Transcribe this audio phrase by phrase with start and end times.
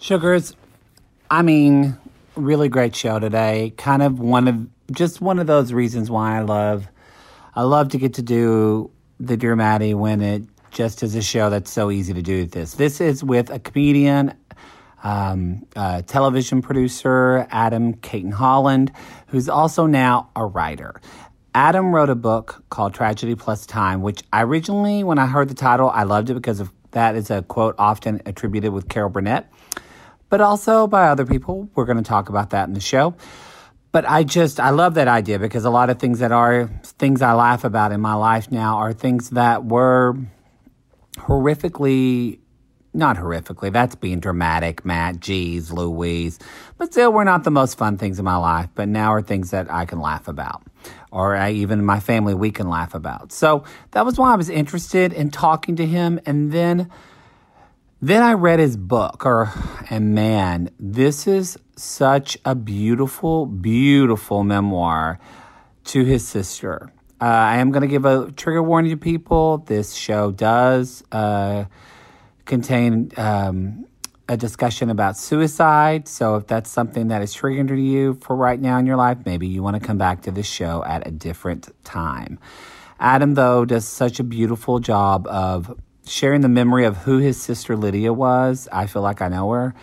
[0.00, 0.56] Sugars,
[1.30, 1.94] I mean,
[2.34, 3.74] really great show today.
[3.76, 6.88] Kind of one of just one of those reasons why I love
[7.54, 8.90] I love to get to do
[9.20, 12.74] the Dear Mattie when it just is a show that's so easy to do this.
[12.74, 14.32] This is with a comedian,
[15.04, 18.92] um, a television producer, Adam Cayton Holland,
[19.26, 20.98] who's also now a writer.
[21.54, 25.54] Adam wrote a book called Tragedy Plus Time, which I originally, when I heard the
[25.54, 29.50] title, I loved it because of that is a quote often attributed with Carol Burnett,
[30.30, 31.68] but also by other people.
[31.74, 33.14] We're going to talk about that in the show.
[33.92, 37.20] But I just, I love that idea because a lot of things that are things
[37.20, 40.16] I laugh about in my life now are things that were
[41.16, 42.38] horrifically,
[42.94, 46.38] not horrifically, that's being dramatic, Matt, geez, Louise.
[46.78, 49.50] But still, we're not the most fun things in my life, but now are things
[49.50, 50.62] that I can laugh about
[51.10, 53.32] or I, even my family we can laugh about.
[53.32, 56.20] So that was why I was interested in talking to him.
[56.26, 56.90] And then,
[58.02, 59.52] then I read his book, or
[59.90, 65.18] and man, this is such a beautiful, beautiful memoir
[65.84, 66.92] to his sister.
[67.20, 69.58] Uh, I am going to give a trigger warning to people.
[69.58, 71.66] This show does uh,
[72.46, 73.86] contain um,
[74.26, 76.08] a discussion about suicide.
[76.08, 79.18] So if that's something that is triggering to you for right now in your life,
[79.26, 82.38] maybe you want to come back to this show at a different time.
[82.98, 85.78] Adam, though, does such a beautiful job of
[86.10, 88.68] sharing the memory of who his sister Lydia was.
[88.72, 89.74] I feel like I know her.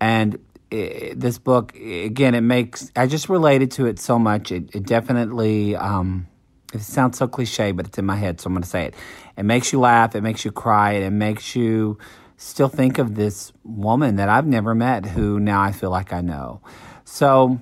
[0.00, 0.38] And
[0.70, 4.50] it, this book, again, it makes, I just related to it so much.
[4.50, 6.26] It, it definitely, um,
[6.72, 8.94] it sounds so cliche, but it's in my head, so I'm going to say it.
[9.36, 11.98] It makes you laugh, it makes you cry, it makes you
[12.36, 16.20] still think of this woman that I've never met who now I feel like I
[16.20, 16.60] know.
[17.04, 17.60] So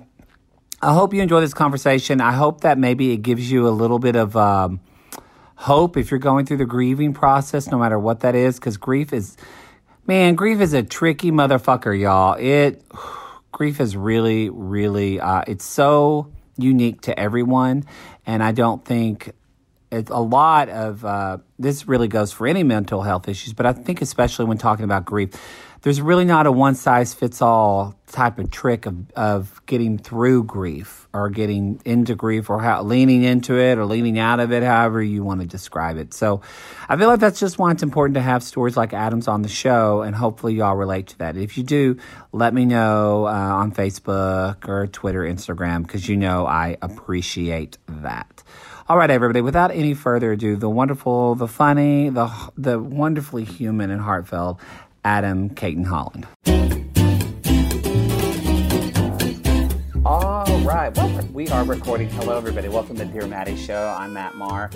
[0.81, 2.21] I hope you enjoy this conversation.
[2.21, 4.79] I hope that maybe it gives you a little bit of um,
[5.63, 9.13] hope if you're going through the grieving process, no matter what that is, because grief
[9.13, 9.37] is,
[10.05, 12.33] man, grief is a tricky motherfucker, y'all.
[12.37, 12.83] It,
[13.53, 17.85] grief is really, really, uh, it's so unique to everyone.
[18.25, 19.31] And I don't think
[19.89, 23.71] it's a lot of uh, this really goes for any mental health issues, but I
[23.71, 25.29] think especially when talking about grief,
[25.83, 30.45] there's really not a one size fits all type of trick of, of getting through
[30.45, 34.63] grief or getting into grief or how, leaning into it or leaning out of it,
[34.63, 36.13] however you want to describe it.
[36.13, 36.41] So
[36.87, 39.49] I feel like that's just why it's important to have stories like Adam's on the
[39.49, 41.35] show, and hopefully y'all relate to that.
[41.35, 41.97] If you do,
[42.31, 48.41] let me know uh, on Facebook or Twitter, Instagram, because you know I appreciate that.
[48.87, 53.89] All right, everybody, without any further ado, the wonderful, the funny, the, the wonderfully human
[53.91, 54.59] and heartfelt
[55.05, 56.25] Adam Cayton Holland.
[60.05, 62.09] All right, well, we are recording.
[62.09, 62.69] Hello, everybody.
[62.69, 63.95] Welcome to Dear Mattie Show.
[63.97, 64.69] I'm Matt Marr.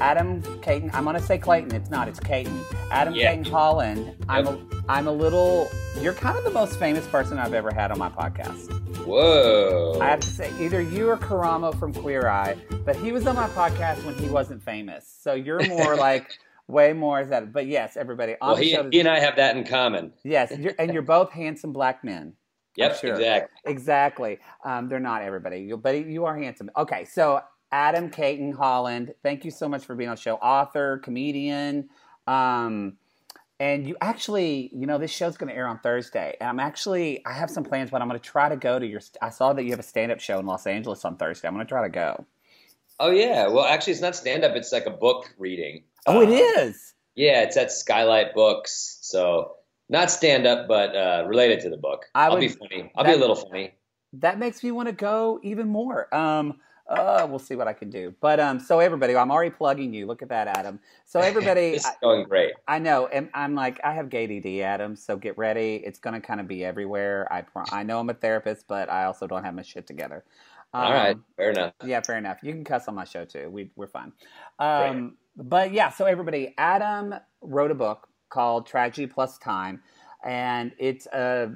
[0.00, 1.74] Adam Cayton, I'm going to say Clayton.
[1.74, 2.58] It's not, it's Cayton.
[2.90, 3.30] Adam yeah.
[3.30, 4.14] Cayton Holland.
[4.28, 5.68] I'm, a, I'm a little,
[6.00, 8.70] you're kind of the most famous person I've ever had on my podcast.
[9.06, 9.98] Whoa.
[10.00, 13.36] I have to say, either you or Karamo from Queer Eye, but he was on
[13.36, 15.10] my podcast when he wasn't famous.
[15.20, 17.52] So you're more like way more is that.
[17.52, 18.34] But yes, everybody.
[18.40, 20.12] On well, he, he and I have that in common.
[20.24, 22.34] Yes, you're, and you're both handsome black men.
[22.76, 23.14] Yep, sure.
[23.14, 23.72] exactly.
[23.72, 24.38] Exactly.
[24.64, 26.70] Um, they're not everybody, but you are handsome.
[26.76, 27.40] Okay, so
[27.72, 30.34] Adam Cayton Holland, thank you so much for being on the show.
[30.36, 31.88] Author, comedian.
[32.26, 32.98] Um,
[33.58, 37.24] and you actually, you know, this show's going to air on Thursday, and I'm actually,
[37.24, 39.00] I have some plans, but I'm going to try to go to your.
[39.22, 41.48] I saw that you have a stand-up show in Los Angeles on Thursday.
[41.48, 42.26] I'm going to try to go.
[43.00, 45.84] Oh yeah, well, actually, it's not stand-up; it's like a book reading.
[46.06, 46.74] Oh, it is.
[46.74, 46.82] um.
[47.14, 49.56] Yeah, it's at Skylight Books, so
[49.88, 52.04] not stand-up, but uh, related to the book.
[52.14, 52.92] I will be funny.
[52.94, 53.74] I'll that, be a little funny.
[54.12, 56.14] That makes me want to go even more.
[56.14, 58.14] Um, uh, we'll see what I can do.
[58.20, 60.06] But um, so everybody, I'm already plugging you.
[60.06, 60.78] Look at that, Adam.
[61.04, 62.52] So everybody, it's going great.
[62.68, 64.94] I, I know, and I'm like, I have GATD, Adam.
[64.94, 65.76] So get ready.
[65.84, 67.26] It's going to kind of be everywhere.
[67.32, 70.24] I I know I'm a therapist, but I also don't have my shit together.
[70.74, 71.72] Um, All right, um, fair enough.
[71.84, 72.38] Yeah, fair enough.
[72.42, 73.48] You can cuss on my show too.
[73.50, 74.12] We we're fine.
[74.58, 79.82] Um, but yeah, so everybody, Adam wrote a book called Tragedy Plus Time,
[80.24, 81.16] and it's a.
[81.16, 81.48] Uh,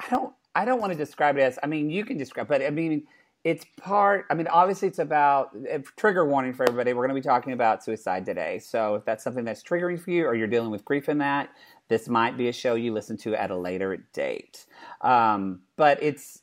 [0.00, 1.58] I don't I don't want to describe it as.
[1.62, 3.06] I mean, you can describe, but I mean
[3.44, 5.50] it's part i mean obviously it's about
[5.96, 9.24] trigger warning for everybody we're going to be talking about suicide today so if that's
[9.24, 11.50] something that's triggering for you or you're dealing with grief in that
[11.88, 14.66] this might be a show you listen to at a later date
[15.00, 16.42] um, but it's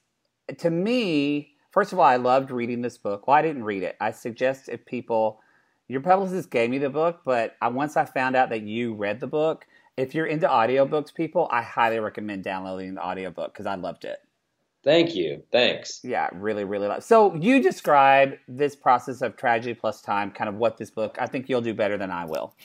[0.58, 3.96] to me first of all i loved reading this book well i didn't read it
[4.02, 5.40] i suggest if people
[5.90, 9.20] your publicist gave me the book but I, once i found out that you read
[9.20, 13.76] the book if you're into audiobooks people i highly recommend downloading the audiobook because i
[13.76, 14.20] loved it
[14.84, 15.44] Thank you.
[15.52, 16.00] Thanks.
[16.04, 16.88] Yeah, really, really.
[16.88, 17.04] Love.
[17.04, 21.18] So you describe this process of tragedy plus time, kind of what this book.
[21.20, 22.56] I think you'll do better than I will.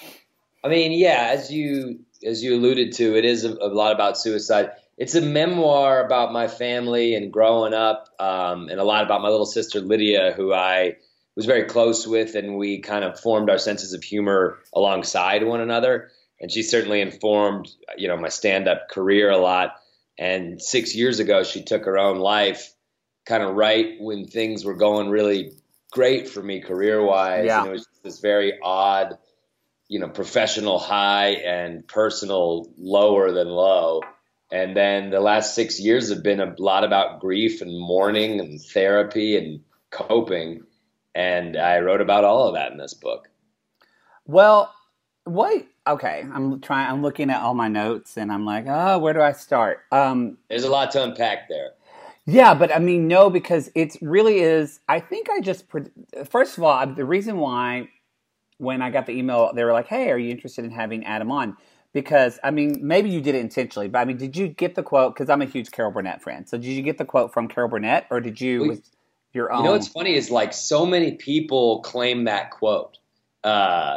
[0.63, 4.17] I mean, yeah, as you as you alluded to, it is a, a lot about
[4.17, 4.71] suicide.
[4.97, 9.29] It's a memoir about my family and growing up, um, and a lot about my
[9.29, 10.97] little sister Lydia, who I
[11.37, 15.61] was very close with, and we kind of formed our senses of humor alongside one
[15.61, 16.11] another.
[16.41, 19.77] And she certainly informed, you know, my stand-up career a lot.
[20.19, 22.73] And six years ago, she took her own life,
[23.27, 25.53] kind of right when things were going really
[25.91, 27.47] great for me career-wise.
[27.47, 27.61] Yeah.
[27.61, 29.19] And it was this very odd
[29.89, 34.03] you know, professional high and personal lower than low.
[34.51, 38.61] And then the last six years have been a lot about grief and mourning and
[38.61, 39.61] therapy and
[39.91, 40.63] coping.
[41.15, 43.29] And I wrote about all of that in this book.
[44.27, 44.73] Well,
[45.25, 45.67] what?
[45.87, 46.91] Okay, I'm trying.
[46.91, 49.81] I'm looking at all my notes, and I'm like, oh, where do I start?
[49.93, 51.71] Um, There's a lot to unpack there.
[52.27, 54.81] Yeah, but I mean, no, because it really is.
[54.89, 55.67] I think I just
[56.31, 57.89] first of all, the reason why
[58.59, 61.31] when I got the email, they were like, "Hey, are you interested in having Adam
[61.31, 61.57] on?"
[61.93, 64.83] Because I mean, maybe you did it intentionally, but I mean, did you get the
[64.83, 65.15] quote?
[65.15, 66.47] Because I'm a huge Carol Burnett fan.
[66.47, 68.79] So did you get the quote from Carol Burnett, or did you well,
[69.35, 69.61] your own?
[69.61, 72.99] You know what's funny is like so many people claim that quote.
[73.43, 73.97] Uh,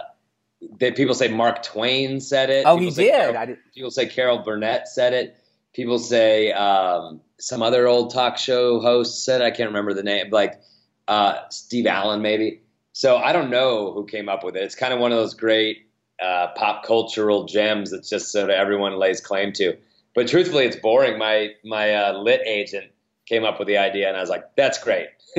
[0.80, 2.66] that people say Mark Twain said it.
[2.66, 3.32] Oh, people he did.
[3.32, 3.58] Carol, did.
[3.74, 5.38] People say Carol Burnett said it.
[5.74, 9.42] People say um, some other old talk show host said.
[9.42, 9.46] It.
[9.46, 10.30] I can't remember the name.
[10.32, 10.60] Like
[11.08, 12.62] uh, Steve Allen, maybe.
[12.94, 14.64] So I don't know who came up with it.
[14.64, 15.88] It's kind of one of those great
[16.22, 19.78] uh, pop cultural gems that's just sort of everyone lays claim to.
[20.16, 21.20] But truthfully, it's boring.
[21.20, 22.92] My my uh, lit agent
[23.28, 25.08] came up with the idea, and I was like, "That's great."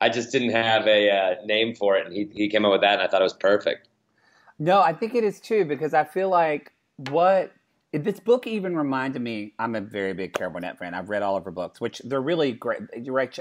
[0.00, 2.80] I just didn't have a uh, name for it, and he he came up with
[2.80, 3.88] that, and I thought it was perfect.
[4.58, 7.52] No, I think it is too because I feel like what
[7.92, 9.52] this book even reminded me.
[9.58, 10.94] I'm a very big Carol Burnett fan.
[10.94, 12.80] I've read all of her books, which they're really great.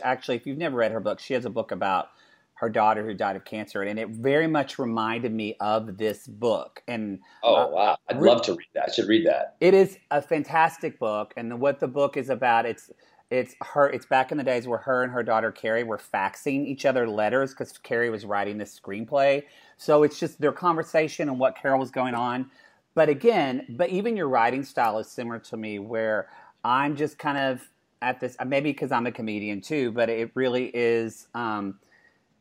[0.03, 2.09] Actually, if you've never read her book, she has a book about
[2.55, 6.81] her daughter who died of cancer, and it very much reminded me of this book.
[6.87, 8.89] And oh uh, wow, I'd love to read that.
[8.89, 9.55] I should read that.
[9.59, 12.91] It is a fantastic book, and what the book is about it's
[13.29, 13.89] it's her.
[13.89, 17.07] It's back in the days where her and her daughter Carrie were faxing each other
[17.07, 19.43] letters because Carrie was writing this screenplay.
[19.77, 22.51] So it's just their conversation and what Carol was going on.
[22.93, 26.29] But again, but even your writing style is similar to me, where
[26.63, 27.61] I'm just kind of
[28.01, 28.37] at this.
[28.45, 31.27] Maybe because I'm a comedian too, but it really is.
[31.33, 31.79] Um,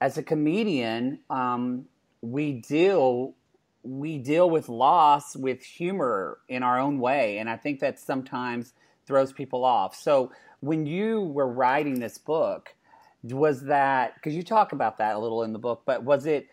[0.00, 1.86] as a comedian, um,
[2.20, 3.34] we deal
[3.82, 8.74] we deal with loss with humor in our own way, and I think that sometimes
[9.06, 9.94] throws people off.
[9.94, 10.32] So
[10.64, 12.74] when you were writing this book,
[13.22, 16.46] was that because you talk about that a little in the book, but was it?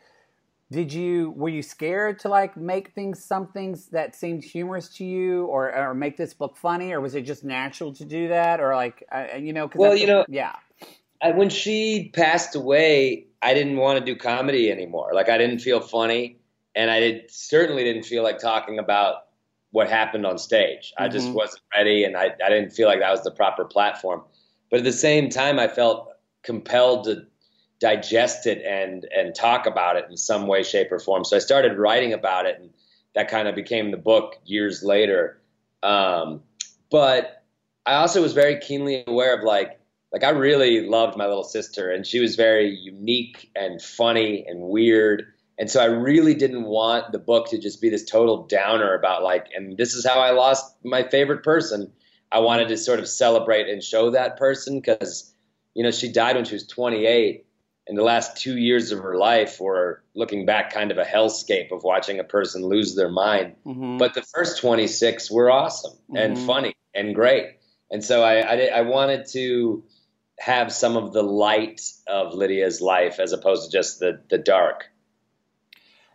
[0.69, 5.05] Did you were you scared to like make things some things that seemed humorous to
[5.05, 8.61] you, or or make this book funny, or was it just natural to do that,
[8.61, 9.69] or like uh, you know?
[9.75, 10.55] well, you know, yeah.
[11.21, 15.11] I, when she passed away, I didn't want to do comedy anymore.
[15.13, 16.37] Like I didn't feel funny,
[16.73, 19.25] and I did, certainly didn't feel like talking about
[19.71, 20.91] what happened on stage.
[20.91, 21.03] Mm-hmm.
[21.03, 21.35] I just mm-hmm.
[21.35, 24.21] wasn't ready, and I, I didn't feel like that was the proper platform.
[24.69, 26.09] But at the same time, I felt
[26.43, 27.25] compelled to
[27.79, 31.25] digest it and and talk about it in some way, shape, or form.
[31.25, 32.69] So I started writing about it, and
[33.15, 35.41] that kind of became the book years later.
[35.83, 36.41] Um,
[36.89, 37.43] but
[37.85, 39.79] I also was very keenly aware of like
[40.11, 44.61] like I really loved my little sister, and she was very unique and funny and
[44.61, 45.25] weird.
[45.61, 49.21] And so I really didn't want the book to just be this total downer about
[49.21, 51.91] like, and this is how I lost my favorite person.
[52.31, 55.31] I wanted to sort of celebrate and show that person because,
[55.75, 57.45] you know, she died when she was 28,
[57.87, 61.71] and the last two years of her life were looking back kind of a hellscape
[61.71, 63.55] of watching a person lose their mind.
[63.63, 63.99] Mm-hmm.
[63.99, 66.17] But the first 26 were awesome mm-hmm.
[66.17, 67.59] and funny and great.
[67.91, 69.83] And so I, I, I wanted to
[70.39, 74.90] have some of the light of Lydia's life as opposed to just the the dark.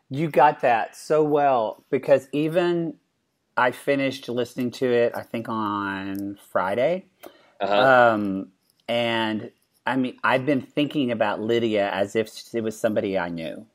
[0.09, 2.95] You got that so well because even
[3.57, 5.13] I finished listening to it.
[5.15, 7.07] I think on Friday,
[7.61, 8.15] uh-huh.
[8.15, 8.49] um,
[8.89, 9.51] and
[9.85, 13.67] I mean I've been thinking about Lydia as if it was somebody I knew.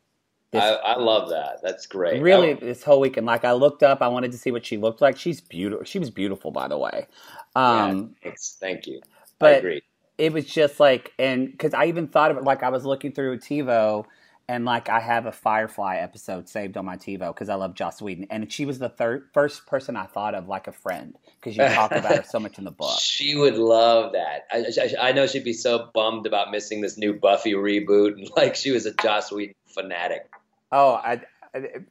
[0.52, 1.60] This, I, I, love that.
[1.64, 2.22] That's great.
[2.22, 5.00] Really, this whole weekend, like I looked up, I wanted to see what she looked
[5.00, 5.18] like.
[5.18, 5.86] She's beautiful.
[5.86, 7.08] She was beautiful, by the way.
[7.56, 9.00] Um, yeah, thank you.
[9.40, 9.82] But I agree
[10.22, 13.12] it was just like, and because I even thought of it, like I was looking
[13.12, 14.06] through TiVo,
[14.52, 18.02] and like I have a Firefly episode saved on my TiVo because I love Joss
[18.02, 21.56] Whedon, and she was the third first person I thought of like a friend because
[21.56, 23.00] you talk about her so much in the book.
[23.00, 24.48] She would love that.
[24.52, 28.30] I, I, I, know she'd be so bummed about missing this new Buffy reboot, and
[28.36, 30.30] like she was a Joss Whedon fanatic.
[30.70, 31.22] Oh, I,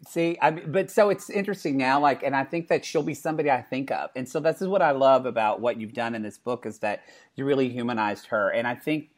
[0.09, 3.51] see i but so it's interesting now like and i think that she'll be somebody
[3.51, 6.23] i think of and so this is what i love about what you've done in
[6.23, 7.03] this book is that
[7.37, 9.11] you really humanized her and i think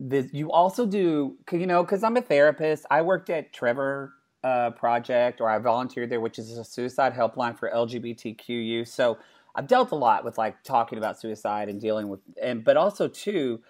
[0.00, 4.12] this you also do you know because i'm a therapist i worked at trevor
[4.44, 8.88] uh, project, or I volunteered there, which is a suicide helpline for LGBTQ youth.
[8.88, 9.18] So
[9.54, 13.08] I've dealt a lot with like talking about suicide and dealing with, and but also
[13.08, 13.62] too,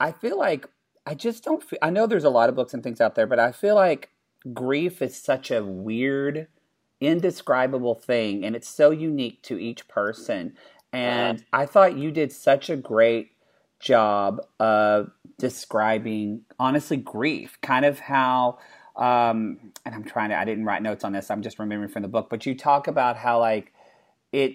[0.00, 0.66] I feel like
[1.06, 1.62] I just don't.
[1.62, 3.76] Feel, I know there's a lot of books and things out there, but I feel
[3.76, 4.10] like
[4.52, 6.48] grief is such a weird,
[7.00, 10.54] indescribable thing, and it's so unique to each person.
[10.92, 11.44] And.
[11.52, 13.32] I thought you did such a great
[13.80, 18.58] job of describing, honestly, grief, kind of how.
[18.96, 20.36] Um, and I'm trying to.
[20.38, 21.30] I didn't write notes on this.
[21.30, 22.28] I'm just remembering from the book.
[22.28, 23.72] But you talk about how like
[24.32, 24.54] it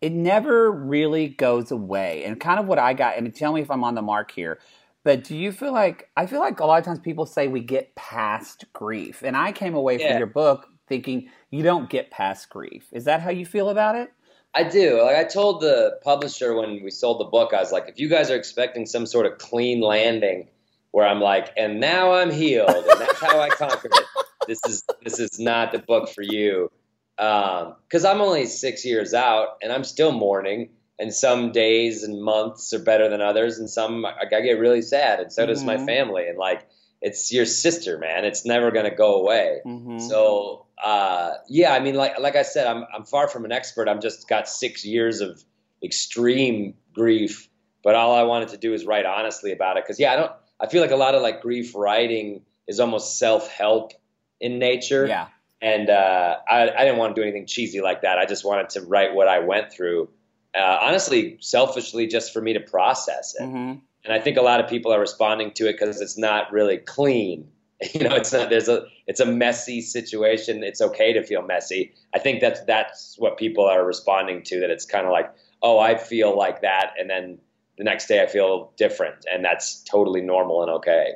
[0.00, 2.24] it never really goes away.
[2.24, 4.58] And kind of what I got, and tell me if I'm on the mark here,
[5.04, 7.60] but do you feel like, I feel like a lot of times people say we
[7.60, 9.22] get past grief.
[9.22, 10.10] And I came away yeah.
[10.10, 12.86] from your book thinking you don't get past grief.
[12.92, 14.12] Is that how you feel about it?
[14.54, 15.02] I do.
[15.02, 18.08] Like I told the publisher when we sold the book, I was like, if you
[18.08, 20.48] guys are expecting some sort of clean landing
[20.90, 24.04] where I'm like, and now I'm healed, and that's how I conquered it.
[24.48, 26.72] This is this is not the book for you
[27.16, 30.70] because um, I'm only six years out and I'm still mourning.
[30.98, 34.82] And some days and months are better than others, and some I, I get really
[34.82, 35.66] sad, and so does mm-hmm.
[35.66, 36.26] my family.
[36.26, 36.66] And like,
[37.00, 38.24] it's your sister, man.
[38.24, 39.60] It's never gonna go away.
[39.64, 39.98] Mm-hmm.
[40.00, 43.88] So uh, yeah, I mean, like like I said, I'm I'm far from an expert.
[43.88, 45.42] I'm just got six years of
[45.82, 47.48] extreme grief,
[47.82, 49.84] but all I wanted to do is write honestly about it.
[49.84, 50.32] Because yeah, I don't.
[50.60, 53.92] I feel like a lot of like grief writing is almost self help
[54.40, 55.06] in nature.
[55.06, 55.28] Yeah
[55.60, 58.18] and uh, I, I, didn't want to do anything cheesy like that.
[58.18, 60.08] I just wanted to write what I went through,
[60.56, 63.42] uh, honestly, selfishly, just for me to process it.
[63.42, 63.78] Mm-hmm.
[64.04, 66.78] And I think a lot of people are responding to it because it's not really
[66.78, 67.48] clean.
[67.94, 68.50] You know, it's not.
[68.50, 68.84] There's a.
[69.06, 70.62] It's a messy situation.
[70.62, 71.94] It's okay to feel messy.
[72.14, 74.60] I think that's that's what people are responding to.
[74.60, 75.32] That it's kind of like,
[75.62, 77.38] oh, I feel like that, and then
[77.78, 81.14] the next day I feel different, and that's totally normal and okay.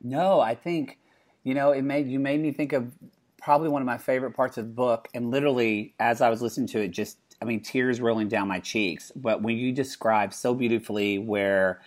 [0.00, 0.98] No, I think
[1.42, 2.92] you know it made you made me think of
[3.40, 5.08] probably one of my favorite parts of the book.
[5.12, 8.60] And literally, as I was listening to it, just I mean, tears rolling down my
[8.60, 9.10] cheeks.
[9.16, 11.80] But when you describe so beautifully where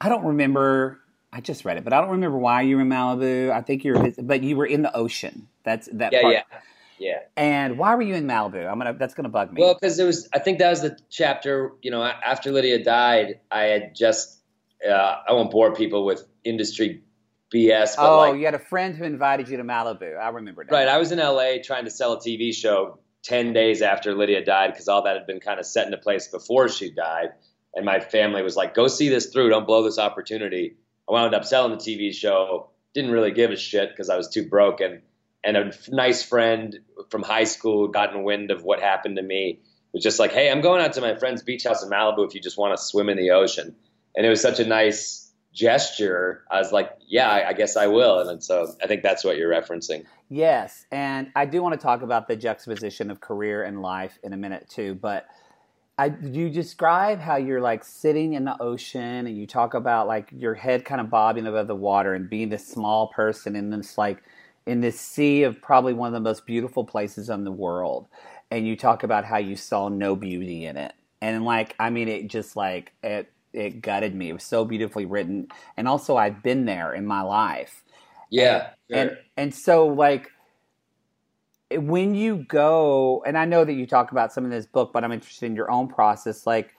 [0.00, 1.00] I don't remember,
[1.32, 3.50] I just read it, but I don't remember why you were in Malibu.
[3.50, 5.48] I think you're, but you were in the ocean.
[5.62, 6.34] That's that yeah, part.
[6.34, 6.42] Yeah.
[6.98, 7.18] Yeah.
[7.36, 8.68] And why were you in Malibu?
[8.68, 8.94] I'm gonna.
[8.94, 9.60] That's gonna bug me.
[9.60, 10.28] Well, because it was.
[10.32, 11.72] I think that was the chapter.
[11.82, 14.40] You know, after Lydia died, I had just.
[14.84, 17.02] Uh, I won't bore people with industry
[17.54, 17.94] BS.
[17.98, 20.18] oh, like, you had a friend who invited you to Malibu.
[20.18, 20.72] I remember that.
[20.72, 20.88] Right.
[20.88, 24.72] I was in LA trying to sell a TV show 10 days after Lydia died
[24.72, 27.30] because all that had been kind of set into place before she died.
[27.74, 29.50] And my family was like, go see this through.
[29.50, 30.76] Don't blow this opportunity.
[31.08, 32.70] I wound up selling the TV show.
[32.94, 35.02] Didn't really give a shit because I was too broken.
[35.44, 39.60] And a nice friend from high school gotten wind of what happened to me
[39.92, 42.34] was just like, hey, I'm going out to my friend's beach house in Malibu if
[42.34, 43.74] you just want to swim in the ocean.
[44.16, 48.28] And it was such a nice gesture, I was like, yeah, I, guess I will.
[48.28, 50.04] And so I think that's what you're referencing.
[50.28, 50.86] Yes.
[50.92, 54.36] And I do want to talk about the juxtaposition of career and life in a
[54.36, 54.94] minute too.
[54.94, 55.26] But
[55.98, 60.30] I, you describe how you're like sitting in the ocean and you talk about like
[60.32, 63.98] your head kind of bobbing above the water and being this small person in this
[63.98, 64.22] like
[64.64, 68.06] in this sea of probably one of the most beautiful places in the world.
[68.50, 70.92] And you talk about how you saw no beauty in it.
[71.20, 74.28] And like, I mean, it just like, it it gutted me.
[74.28, 77.82] It was so beautifully written, and also I've been there in my life.
[78.30, 79.16] Yeah, and sure.
[79.16, 80.30] and, and so like
[81.70, 85.04] when you go, and I know that you talk about some in this book, but
[85.04, 86.46] I'm interested in your own process.
[86.46, 86.74] Like,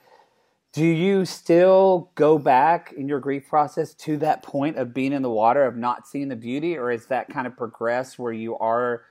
[0.72, 5.22] do you still go back in your grief process to that point of being in
[5.22, 8.56] the water of not seeing the beauty, or is that kind of progress where you
[8.58, 9.02] are?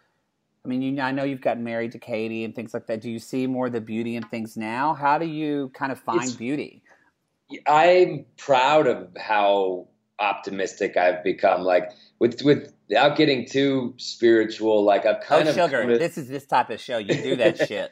[0.64, 3.02] I mean, you, I know you've gotten married to Katie and things like that.
[3.02, 4.94] Do you see more of the beauty in things now?
[4.94, 6.82] How do you kind of find it's, beauty?
[7.66, 9.88] I'm proud of how
[10.20, 11.62] optimistic I've become.
[11.62, 15.88] Like with without getting too spiritual, like I've kind oh, of sugar.
[15.88, 16.98] To, this is this type of show.
[16.98, 17.92] You do that shit.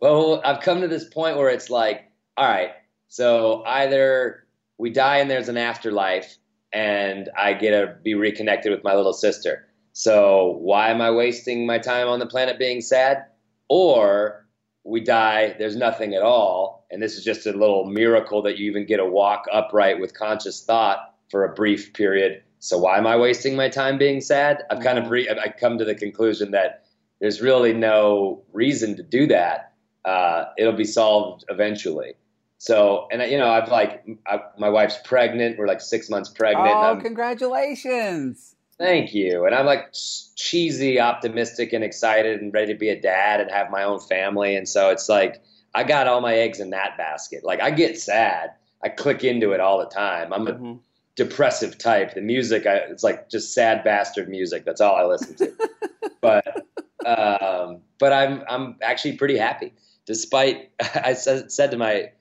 [0.00, 2.02] Well, I've come to this point where it's like,
[2.36, 2.70] all right,
[3.08, 4.46] so either
[4.78, 6.36] we die and there's an afterlife,
[6.72, 9.66] and I get to be reconnected with my little sister.
[9.92, 13.24] So why am I wasting my time on the planet being sad?
[13.70, 14.46] Or
[14.84, 16.86] we die, there's nothing at all.
[16.90, 20.12] And this is just a little miracle that you even get to walk upright with
[20.12, 20.98] conscious thought
[21.30, 22.42] for a brief period.
[22.66, 24.64] So why am I wasting my time being sad?
[24.70, 25.12] I've kind of mm-hmm.
[25.12, 26.84] re- I come to the conclusion that
[27.20, 29.72] there's really no reason to do that.
[30.04, 32.14] Uh, it'll be solved eventually.
[32.58, 35.58] So, and you know, I've like I, my wife's pregnant.
[35.58, 36.68] We're like six months pregnant.
[36.68, 38.56] Oh, congratulations!
[38.78, 39.46] Thank you.
[39.46, 39.94] And I'm like
[40.34, 44.56] cheesy, optimistic, and excited and ready to be a dad and have my own family.
[44.56, 45.40] And so it's like
[45.72, 47.44] I got all my eggs in that basket.
[47.44, 48.50] Like I get sad.
[48.82, 50.32] I click into it all the time.
[50.32, 50.72] I'm a, mm-hmm.
[51.16, 52.14] Depressive type.
[52.14, 54.64] The music, I, it's like just sad bastard music.
[54.64, 55.52] That's all I listen to.
[56.20, 56.66] but
[57.04, 62.12] um, but I'm I'm actually pretty happy, despite I said, said to my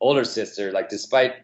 [0.00, 1.34] older sister, like despite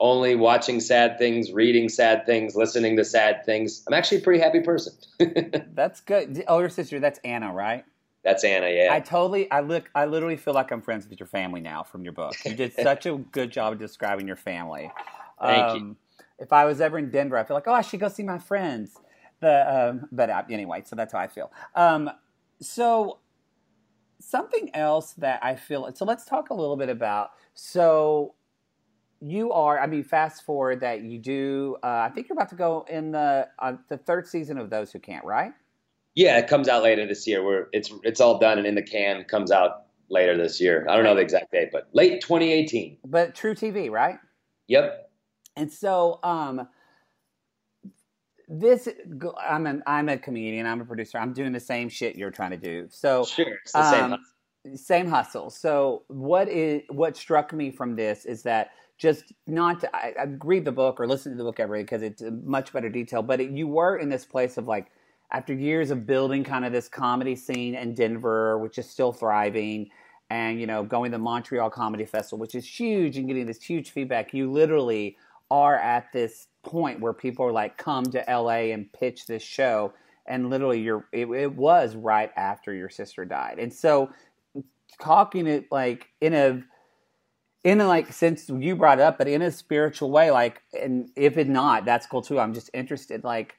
[0.00, 4.40] only watching sad things, reading sad things, listening to sad things, I'm actually a pretty
[4.40, 4.92] happy person.
[5.74, 6.42] that's good.
[6.48, 7.84] Older sister, that's Anna, right?
[8.24, 8.88] That's Anna, yeah.
[8.90, 12.04] I totally, I look, I literally feel like I'm friends with your family now from
[12.04, 12.34] your book.
[12.44, 14.90] You did such a good job of describing your family.
[15.40, 15.96] Thank um, you.
[16.38, 18.38] If I was ever in Denver, I feel like, oh, I should go see my
[18.38, 18.96] friends.
[19.40, 21.52] The, um, but uh, anyway, so that's how I feel.
[21.74, 22.10] Um,
[22.60, 23.18] so
[24.18, 25.90] something else that I feel.
[25.94, 27.30] So let's talk a little bit about.
[27.54, 28.34] So
[29.20, 29.78] you are.
[29.78, 31.76] I mean, fast forward that you do.
[31.82, 34.92] Uh, I think you're about to go in the uh, the third season of Those
[34.92, 35.52] Who Can't, right?
[36.14, 37.42] Yeah, it comes out later this year.
[37.42, 39.24] Where it's it's all done and in the can.
[39.24, 40.86] Comes out later this year.
[40.88, 42.98] I don't know the exact date, but late 2018.
[43.04, 44.18] But truTV, right?
[44.68, 45.03] Yep.
[45.56, 46.68] And so, um,
[48.48, 48.88] this
[49.40, 50.66] I'm an I'm a comedian.
[50.66, 51.18] I'm a producer.
[51.18, 52.86] I'm doing the same shit you're trying to do.
[52.90, 54.76] So sure, um, same hustle.
[54.76, 55.50] same hustle.
[55.50, 60.26] So what is what struck me from this is that just not to, I, I
[60.44, 63.22] read the book or listen to the book every because it's much better detail.
[63.22, 64.88] But it, you were in this place of like
[65.32, 69.88] after years of building kind of this comedy scene in Denver, which is still thriving,
[70.30, 73.62] and you know going to the Montreal Comedy Festival, which is huge, and getting this
[73.62, 74.34] huge feedback.
[74.34, 75.16] You literally
[75.50, 79.92] are at this point where people are like, come to LA and pitch this show.
[80.26, 83.58] And literally, you're, it, it was right after your sister died.
[83.58, 84.10] And so,
[85.00, 86.62] talking it like in a,
[87.64, 91.10] in a, like since you brought it up, but in a spiritual way, like, and
[91.16, 92.38] if it not, that's cool too.
[92.38, 93.56] I'm just interested, like,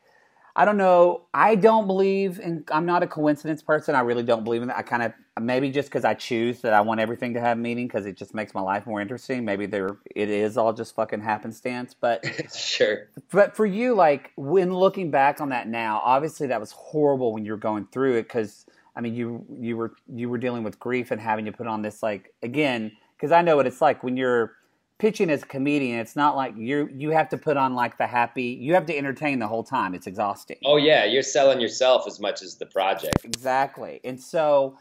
[0.58, 1.24] I don't know.
[1.34, 2.64] I don't believe in.
[2.72, 3.94] I'm not a coincidence person.
[3.94, 4.78] I really don't believe in that.
[4.78, 7.88] I kind of maybe just because I choose that I want everything to have meaning
[7.88, 9.44] because it just makes my life more interesting.
[9.44, 11.94] Maybe there it is all just fucking happenstance.
[11.94, 13.10] But sure.
[13.32, 17.44] But for you, like when looking back on that now, obviously that was horrible when
[17.44, 20.80] you were going through it because I mean you you were you were dealing with
[20.80, 24.04] grief and having to put on this like again because I know what it's like
[24.04, 24.54] when you're
[24.98, 28.08] pitching as a comedian, it's not like you you have to put on like the
[28.08, 28.58] happy.
[28.60, 29.94] You have to entertain the whole time.
[29.94, 30.58] It's exhausting.
[30.66, 33.24] Oh yeah, you're selling yourself as much as the project.
[33.26, 34.00] Exactly.
[34.04, 34.78] And so,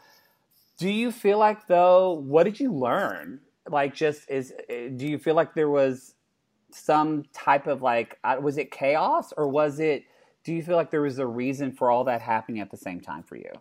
[0.77, 2.13] do you feel like though?
[2.13, 3.41] What did you learn?
[3.69, 6.15] Like, just is do you feel like there was
[6.71, 10.03] some type of like was it chaos or was it?
[10.43, 13.01] Do you feel like there was a reason for all that happening at the same
[13.01, 13.51] time for you?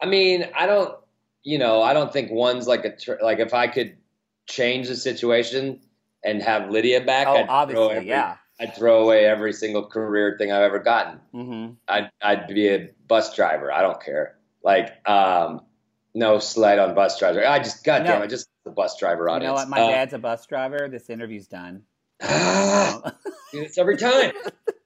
[0.00, 0.96] I mean, I don't.
[1.46, 3.98] You know, I don't think one's like a like if I could
[4.46, 5.80] change the situation
[6.24, 8.36] and have Lydia back, oh, I'd obviously, every, yeah.
[8.60, 11.20] I'd throw away every single career thing I've ever gotten.
[11.34, 11.72] Mm-hmm.
[11.88, 13.72] I'd I'd be a bus driver.
[13.72, 14.36] I don't care.
[14.62, 15.60] Like, um,
[16.14, 17.46] no slight on bus driver.
[17.46, 18.24] I just, goddamn, no.
[18.24, 19.42] I just the bus driver audience.
[19.42, 19.68] You know what?
[19.68, 20.88] My uh, dad's a bus driver.
[20.88, 21.82] This interview's done.
[22.20, 24.32] it's every time.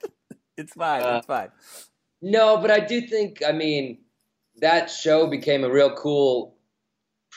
[0.56, 1.02] it's fine.
[1.02, 1.50] Uh, it's fine.
[2.20, 3.42] No, but I do think.
[3.46, 3.98] I mean,
[4.56, 6.56] that show became a real cool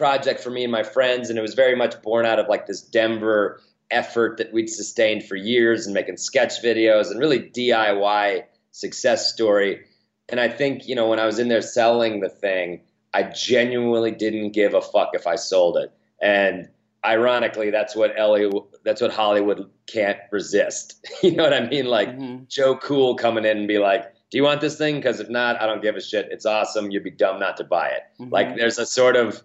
[0.01, 2.65] project for me and my friends, and it was very much born out of like
[2.65, 3.61] this Denver
[3.91, 9.85] effort that we'd sustained for years and making sketch videos and really DIY success story.
[10.27, 12.81] And I think, you know, when I was in there selling the thing,
[13.13, 15.93] I genuinely didn't give a fuck if I sold it.
[16.19, 16.67] And
[17.05, 18.49] ironically, that's what LA,
[18.83, 21.07] that's what Hollywood can't resist.
[21.21, 21.85] you know what I mean?
[21.85, 22.45] Like mm-hmm.
[22.47, 24.95] Joe Cool coming in and be like, do you want this thing?
[24.95, 26.29] Because if not, I don't give a shit.
[26.31, 26.89] It's awesome.
[26.89, 28.01] You'd be dumb not to buy it.
[28.19, 28.33] Mm-hmm.
[28.33, 29.43] Like there's a sort of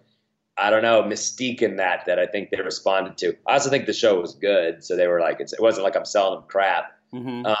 [0.57, 3.35] I don't know, mystique in that that I think they responded to.
[3.45, 6.05] I also think the show was good, so they were like, it wasn't like I'm
[6.05, 6.91] selling them crap.
[7.13, 7.45] Mm-hmm.
[7.45, 7.55] Uh,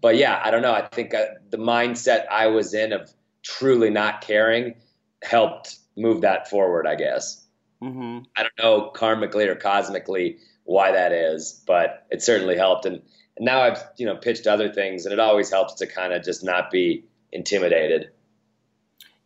[0.00, 0.72] but yeah, I don't know.
[0.72, 3.10] I think uh, the mindset I was in of
[3.42, 4.74] truly not caring
[5.22, 6.86] helped move that forward.
[6.86, 7.44] I guess.
[7.82, 8.20] Mm-hmm.
[8.36, 12.86] I don't know karmically or cosmically why that is, but it certainly helped.
[12.86, 13.02] And,
[13.36, 16.24] and now I've you know pitched other things, and it always helps to kind of
[16.24, 18.10] just not be intimidated.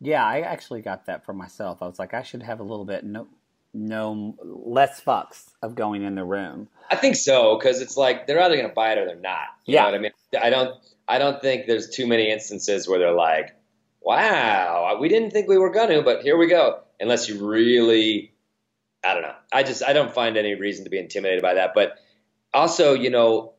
[0.01, 1.83] Yeah, I actually got that for myself.
[1.83, 3.29] I was like, I should have a little bit no,
[3.75, 6.69] no less fucks of going in the room.
[6.91, 9.49] I think so because it's like they're either going to buy it or they're not.
[9.67, 9.83] You yeah.
[9.83, 10.13] know what I mean?
[10.41, 10.75] I don't.
[11.07, 13.55] I don't think there's too many instances where they're like,
[14.01, 18.33] "Wow, we didn't think we were going to, but here we go." Unless you really,
[19.05, 19.35] I don't know.
[19.53, 21.73] I just I don't find any reason to be intimidated by that.
[21.75, 21.99] But
[22.55, 23.53] also, you know,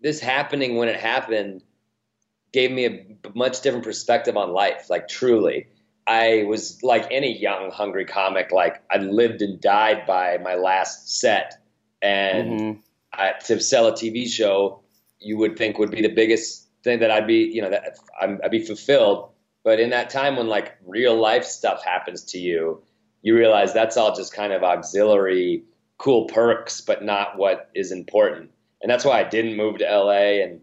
[0.00, 1.62] this happening when it happened
[2.52, 4.90] gave me a much different perspective on life.
[4.90, 5.68] Like truly
[6.06, 8.52] I was like any young, hungry comic.
[8.52, 11.54] Like I lived and died by my last set,
[12.00, 12.80] and mm-hmm.
[13.12, 14.82] I, to sell a TV show,
[15.18, 18.26] you would think would be the biggest thing that I'd be, you know, that i
[18.26, 19.30] would be fulfilled.
[19.64, 22.82] But in that time when like real life stuff happens to you,
[23.22, 25.64] you realize that's all just kind of auxiliary,
[25.98, 28.50] cool perks, but not what is important.
[28.80, 30.60] and that's why I didn't move to LA, and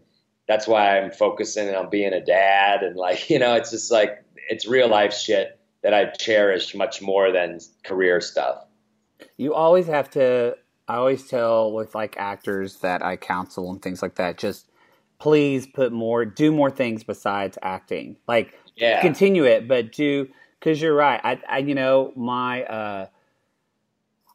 [0.48, 4.24] that's why I'm focusing on being a dad, and like you know, it's just like
[4.48, 8.64] it's real life shit that I cherish much more than career stuff.
[9.36, 10.56] You always have to.
[10.86, 14.70] I always tell with like actors that I counsel and things like that, just
[15.18, 18.16] please put more, do more things besides acting.
[18.28, 19.00] Like, yeah.
[19.00, 20.28] continue it, but do
[20.60, 21.20] because you're right.
[21.24, 23.06] I, I, you know, my, uh,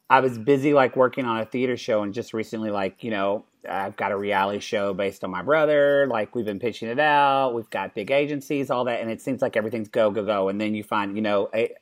[0.09, 3.45] I was busy like working on a theater show, and just recently, like, you know,
[3.67, 6.07] I've got a reality show based on my brother.
[6.07, 7.53] Like, we've been pitching it out.
[7.53, 10.49] We've got big agencies, all that, and it seems like everything's go, go, go.
[10.49, 11.73] And then you find, you know, a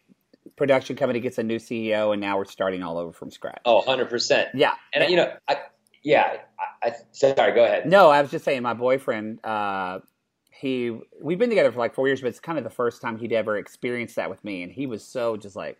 [0.55, 3.61] production company gets a new CEO, and now we're starting all over from scratch.
[3.65, 4.49] Oh, 100%.
[4.53, 4.73] Yeah.
[4.93, 5.57] And, you know, I,
[6.03, 6.37] yeah,
[6.81, 7.85] I, I, sorry, go ahead.
[7.85, 9.99] No, I was just saying, my boyfriend, uh,
[10.59, 13.17] he we've been together for like four years, but it's kind of the first time
[13.17, 15.77] he'd ever experienced that with me, and he was so just like,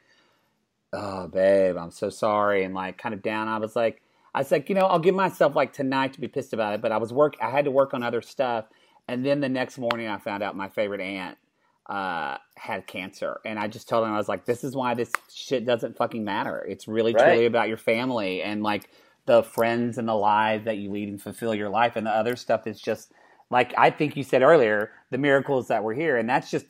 [0.94, 3.48] "Oh, babe, I'm so sorry," and like kind of down.
[3.48, 4.02] I was like,
[4.38, 6.80] I was like, you know, I'll give myself like tonight to be pissed about it,
[6.80, 7.36] but I was work.
[7.42, 8.66] I had to work on other stuff,
[9.08, 11.40] and then the next morning I found out my favorite aunt
[11.88, 15.12] uh, had cancer, and I just told him I was like, this is why this
[15.34, 16.64] shit doesn't fucking matter.
[16.70, 17.24] It's really right.
[17.24, 18.92] truly about your family and like
[19.26, 22.36] the friends and the lives that you lead and fulfill your life, and the other
[22.36, 23.12] stuff is just
[23.50, 26.68] like I think you said earlier, the miracles that we're here, and that's just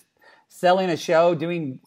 [0.48, 1.82] selling a show, doing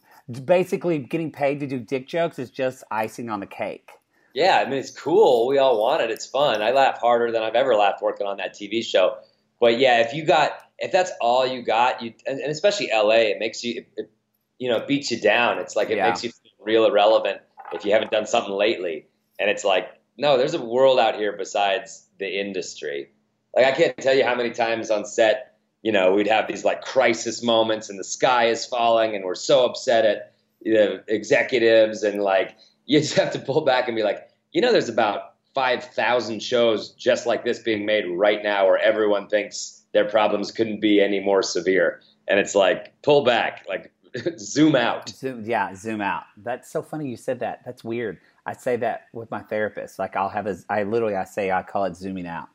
[0.45, 3.89] basically getting paid to do dick jokes is just icing on the cake.
[4.33, 5.47] Yeah, I mean it's cool.
[5.47, 6.11] We all want it.
[6.11, 6.61] It's fun.
[6.61, 9.17] I laugh harder than I've ever laughed working on that TV show.
[9.59, 13.31] But yeah, if you got if that's all you got, you and, and especially LA,
[13.31, 14.11] it makes you it,
[14.57, 15.59] you know, it beats you down.
[15.59, 16.09] It's like it yeah.
[16.09, 17.41] makes you feel real irrelevant
[17.73, 19.07] if you haven't done something lately.
[19.39, 23.09] And it's like, no, there's a world out here besides the industry.
[23.55, 26.63] Like I can't tell you how many times on set, you know, we'd have these
[26.63, 32.03] like crisis moments and the sky is falling and we're so upset at the executives
[32.03, 35.35] and like you just have to pull back and be like, you know, there's about
[35.53, 40.79] 5,000 shows just like this being made right now where everyone thinks their problems couldn't
[40.79, 42.01] be any more severe.
[42.27, 43.91] And it's like, pull back, like
[44.37, 45.09] zoom out.
[45.09, 46.23] Zoom, yeah, zoom out.
[46.37, 47.61] That's so funny you said that.
[47.65, 48.19] That's weird.
[48.45, 49.99] I say that with my therapist.
[49.99, 52.49] Like I'll have a, I literally, I say, I call it zooming out.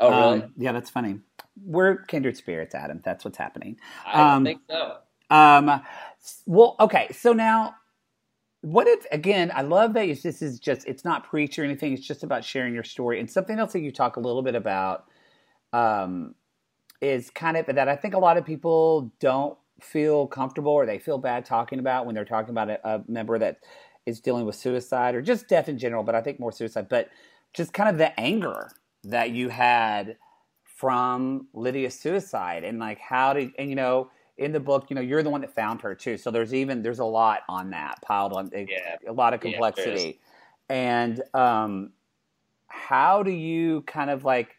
[0.00, 0.42] Oh, really?
[0.42, 1.20] Um, yeah, that's funny.
[1.64, 3.00] We're kindred spirits, Adam.
[3.04, 3.78] That's what's happening.
[4.06, 4.98] I um, think so.
[5.30, 5.82] Um,
[6.46, 7.08] well, okay.
[7.12, 7.74] So now,
[8.62, 9.52] what if again?
[9.54, 11.92] I love that this is just it's not preach or anything.
[11.92, 14.54] It's just about sharing your story and something else that you talk a little bit
[14.54, 15.04] about.
[15.72, 16.34] Um,
[17.00, 20.98] is kind of that I think a lot of people don't feel comfortable or they
[20.98, 23.58] feel bad talking about when they're talking about a, a member that
[24.06, 26.88] is dealing with suicide or just death in general, but I think more suicide.
[26.88, 27.08] But
[27.52, 28.70] just kind of the anger
[29.04, 30.16] that you had
[30.64, 35.02] from Lydia's suicide and like how did and you know in the book you know
[35.02, 38.00] you're the one that found her too so there's even there's a lot on that
[38.02, 38.96] piled on yeah.
[39.06, 40.18] a lot of complexity
[40.70, 41.92] yeah, and um
[42.66, 44.56] how do you kind of like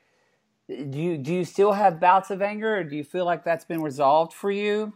[0.68, 3.66] do you do you still have bouts of anger or do you feel like that's
[3.66, 4.94] been resolved for you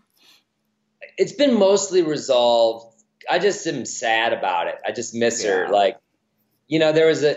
[1.17, 2.95] it's been mostly resolved
[3.29, 5.51] i just am sad about it i just miss yeah.
[5.51, 5.97] her like
[6.67, 7.35] you know there was a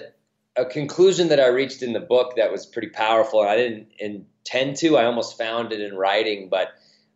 [0.57, 3.41] a conclusion that I reached in the book that was pretty powerful.
[3.41, 4.97] And I didn't intend to.
[4.97, 6.69] I almost found it in writing, but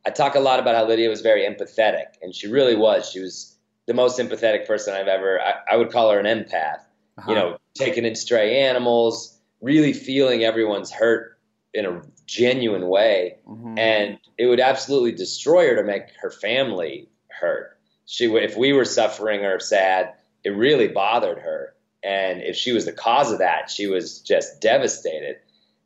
[0.06, 3.10] I talk a lot about how Lydia was very empathetic, and she really was.
[3.10, 5.40] She was the most empathetic person I've ever.
[5.40, 6.80] I, I would call her an empath.
[7.16, 7.30] Uh-huh.
[7.30, 11.38] You know, taking in stray animals, really feeling everyone's hurt
[11.72, 13.78] in a genuine way, mm-hmm.
[13.78, 17.78] and it would absolutely destroy her to make her family hurt.
[18.06, 20.14] She, if we were suffering or sad,
[20.44, 24.60] it really bothered her and if she was the cause of that, she was just
[24.60, 25.36] devastated.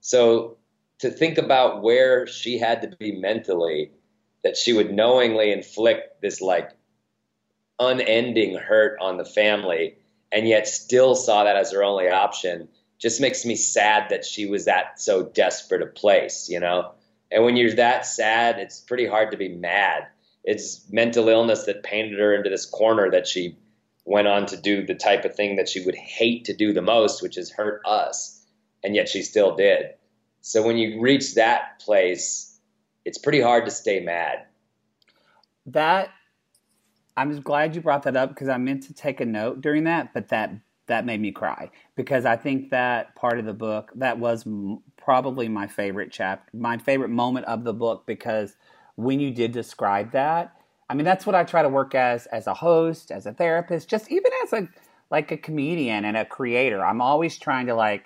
[0.01, 0.57] So
[0.99, 3.93] to think about where she had to be mentally,
[4.45, 6.71] that she would knowingly inflict this like
[7.79, 9.97] unending hurt on the family
[10.33, 14.47] and yet still saw that as her only option just makes me sad that she
[14.47, 16.93] was at so desperate a place, you know?
[17.31, 20.09] And when you're that sad, it's pretty hard to be mad.
[20.45, 23.57] It's mental illness that painted her into this corner that she
[24.05, 26.83] went on to do the type of thing that she would hate to do the
[26.83, 28.43] most, which is hurt us.
[28.83, 29.95] And yet she still did.
[30.41, 32.48] So when you reach that place,
[33.05, 34.47] it's pretty hard to stay mad.
[35.67, 36.11] That
[37.17, 40.15] I'm glad you brought that up because I meant to take a note during that,
[40.15, 40.53] but that
[40.87, 44.83] that made me cry because I think that part of the book that was m-
[44.97, 48.57] probably my favorite chapter, my favorite moment of the book because
[48.97, 50.57] when you did describe that,
[50.89, 53.89] I mean, that's what I try to work as as a host, as a therapist,
[53.89, 54.69] just even as a
[55.11, 56.85] like a comedian and a creator.
[56.85, 58.05] I'm always trying to like,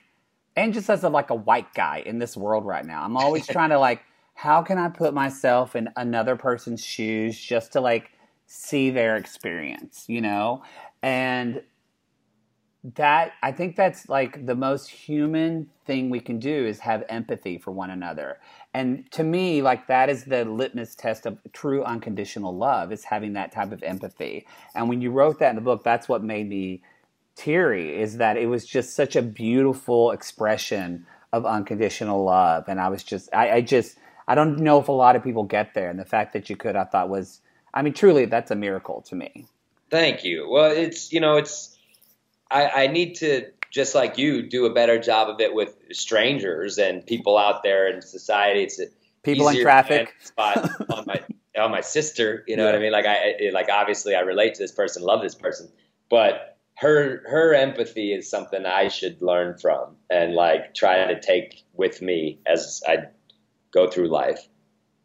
[0.57, 3.47] and just as a like a white guy in this world right now, I'm always
[3.47, 4.03] trying to like,
[4.43, 8.11] how can I put myself in another person's shoes just to like
[8.45, 10.65] see their experience, you know?
[11.01, 11.63] And
[12.97, 17.57] that I think that's like the most human thing we can do is have empathy
[17.57, 18.41] for one another.
[18.75, 23.35] And to me, like that is the litmus test of true unconditional love is having
[23.35, 24.45] that type of empathy.
[24.75, 26.83] And when you wrote that in the book, that's what made me
[27.37, 32.65] teary is that it was just such a beautiful expression of unconditional love.
[32.67, 35.45] And I was just, I, I just, I don't know if a lot of people
[35.45, 35.91] get there.
[35.91, 37.41] And the fact that you could, I thought was,
[37.75, 39.47] I mean, truly, that's a miracle to me.
[39.91, 40.49] Thank you.
[40.49, 41.77] Well, it's, you know, it's,
[42.51, 46.79] I, I need to just like you do a better job of it with strangers
[46.79, 48.65] and people out there in society.
[48.65, 48.81] It's
[49.23, 51.23] people in traffic spot on my
[51.59, 52.45] on my sister.
[52.47, 52.73] You know yeah.
[52.73, 52.93] what I mean?
[52.93, 55.71] Like I like obviously I relate to this person, love this person,
[56.11, 61.65] but her her empathy is something I should learn from and like try to take
[61.73, 63.07] with me as I
[63.73, 64.49] go through life.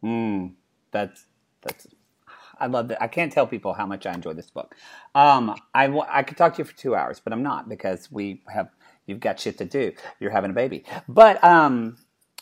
[0.04, 0.54] Mm,
[0.92, 1.26] that's
[1.62, 1.86] that's
[2.60, 3.02] I love that.
[3.02, 4.74] I can't tell people how much I enjoy this book.
[5.14, 8.42] Um, I, I could talk to you for two hours, but I'm not because we
[8.52, 8.68] have
[9.06, 9.92] you've got shit to do.
[10.20, 11.96] You're having a baby, but um,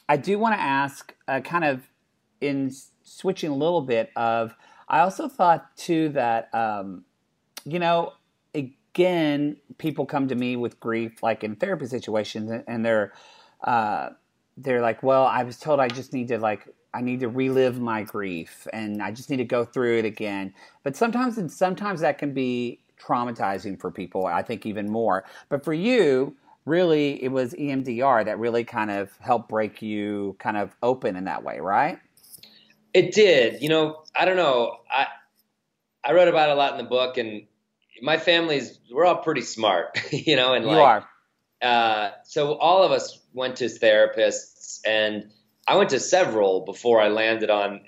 [0.09, 1.83] I do want to ask, uh, kind of
[2.41, 4.55] in switching a little bit of.
[4.89, 7.05] I also thought too that um,
[7.65, 8.13] you know
[8.55, 13.13] again people come to me with grief like in therapy situations and they're
[13.65, 14.11] uh,
[14.57, 17.79] they're like, well, I was told I just need to like I need to relive
[17.79, 20.55] my grief and I just need to go through it again.
[20.83, 25.25] But sometimes and sometimes that can be traumatizing for people, I think even more.
[25.49, 30.57] But for you, really it was EMDR that really kind of helped break you kind
[30.57, 31.99] of open in that way, right?
[32.95, 33.61] It did.
[33.61, 34.79] You know, I don't know.
[34.91, 35.07] I
[36.03, 37.43] I wrote about it a lot in the book and
[38.03, 41.09] my family's we're all pretty smart, you know, and you like are.
[41.63, 45.31] Uh, so all of us went to therapists and
[45.69, 47.83] I went to several before I landed on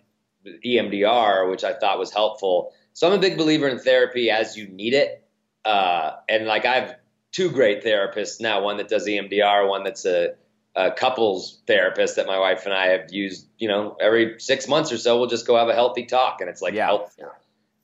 [0.47, 2.73] EMDR, which I thought was helpful.
[2.93, 5.25] So I'm a big believer in therapy as you need it.
[5.65, 6.97] Uh, and like I have
[7.33, 10.35] two great therapists now, one that does EMDR, one that's a,
[10.77, 14.93] a, couples therapist that my wife and I have used, you know, every six months
[14.93, 16.87] or so, we'll just go have a healthy talk and it's like yeah.
[16.87, 17.31] helpful.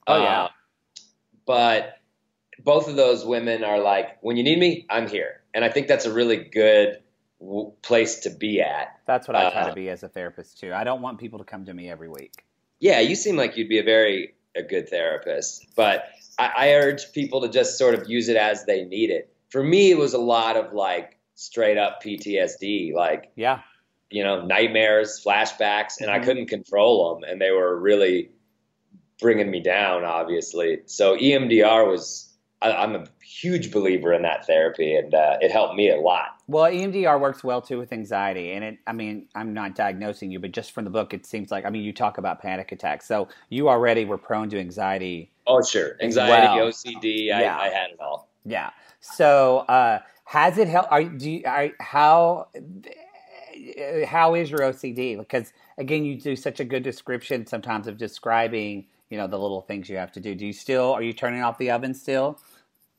[0.06, 0.48] Oh, uh, yeah.
[1.46, 1.98] But
[2.62, 5.42] both of those women are like, when you need me, I'm here.
[5.54, 6.98] And I think that's a really good
[7.44, 8.98] w- place to be at.
[9.06, 10.72] That's what I try uh, to be as a therapist too.
[10.72, 12.44] I don't want people to come to me every week.
[12.80, 16.04] Yeah, you seem like you'd be a very a good therapist, but
[16.38, 19.32] I, I urge people to just sort of use it as they need it.
[19.48, 23.60] For me, it was a lot of like straight up PTSD, like yeah,
[24.10, 26.22] you know, nightmares, flashbacks, and mm-hmm.
[26.22, 28.30] I couldn't control them, and they were really
[29.20, 30.80] bringing me down, obviously.
[30.86, 35.74] So EMDR was I, am a huge believer in that therapy, and uh, it helped
[35.74, 36.40] me a lot.
[36.46, 38.78] Well, EMDR works well too with anxiety, and it.
[38.86, 41.64] I mean, I'm not diagnosing you, but just from the book, it seems like.
[41.66, 45.30] I mean, you talk about panic attacks, so you already were prone to anxiety.
[45.46, 46.68] Oh, sure, anxiety, well.
[46.68, 47.34] OCD.
[47.34, 47.58] I, yeah.
[47.58, 48.30] I, had it all.
[48.44, 48.70] Yeah.
[49.00, 50.90] So, uh, has it helped?
[50.90, 52.48] Are do you, are, how?
[54.06, 55.18] How is your OCD?
[55.18, 59.62] Because again, you do such a good description sometimes of describing, you know, the little
[59.62, 60.34] things you have to do.
[60.34, 60.92] Do you still?
[60.92, 62.38] Are you turning off the oven still?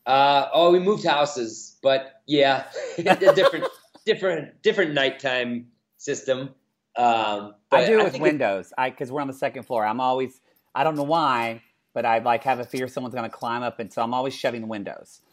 [0.05, 2.65] Uh, oh, we moved houses, but yeah,
[2.97, 3.65] different,
[4.05, 6.53] different, different nighttime system.
[6.97, 8.67] Um, I do it I with windows.
[8.67, 9.85] It, I because we're on the second floor.
[9.85, 10.39] I'm always
[10.73, 11.61] I don't know why,
[11.93, 14.33] but I like have a fear someone's going to climb up, and so I'm always
[14.33, 15.21] shutting the windows.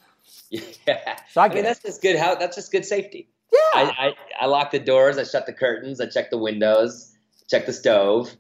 [0.87, 2.17] Yeah, so I, I mean that's just good.
[2.17, 3.29] How that's just good safety.
[3.53, 7.13] Yeah, I, I, I lock the doors, I shut the curtains, I check the windows,
[7.49, 8.35] check the stove.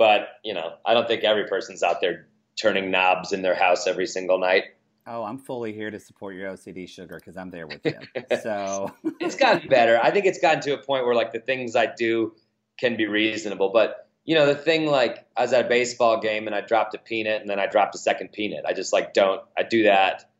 [0.00, 2.26] But you know, I don't think every person's out there
[2.58, 4.64] turning knobs in their house every single night.
[5.06, 7.98] Oh, I'm fully here to support your OCD sugar because I'm there with you.
[8.42, 10.00] So it's gotten better.
[10.02, 12.32] I think it's gotten to a point where like the things I do
[12.78, 13.72] can be reasonable.
[13.74, 16.94] But you know, the thing like I was at a baseball game and I dropped
[16.94, 18.64] a peanut and then I dropped a second peanut.
[18.66, 19.42] I just like don't.
[19.58, 20.30] I do that.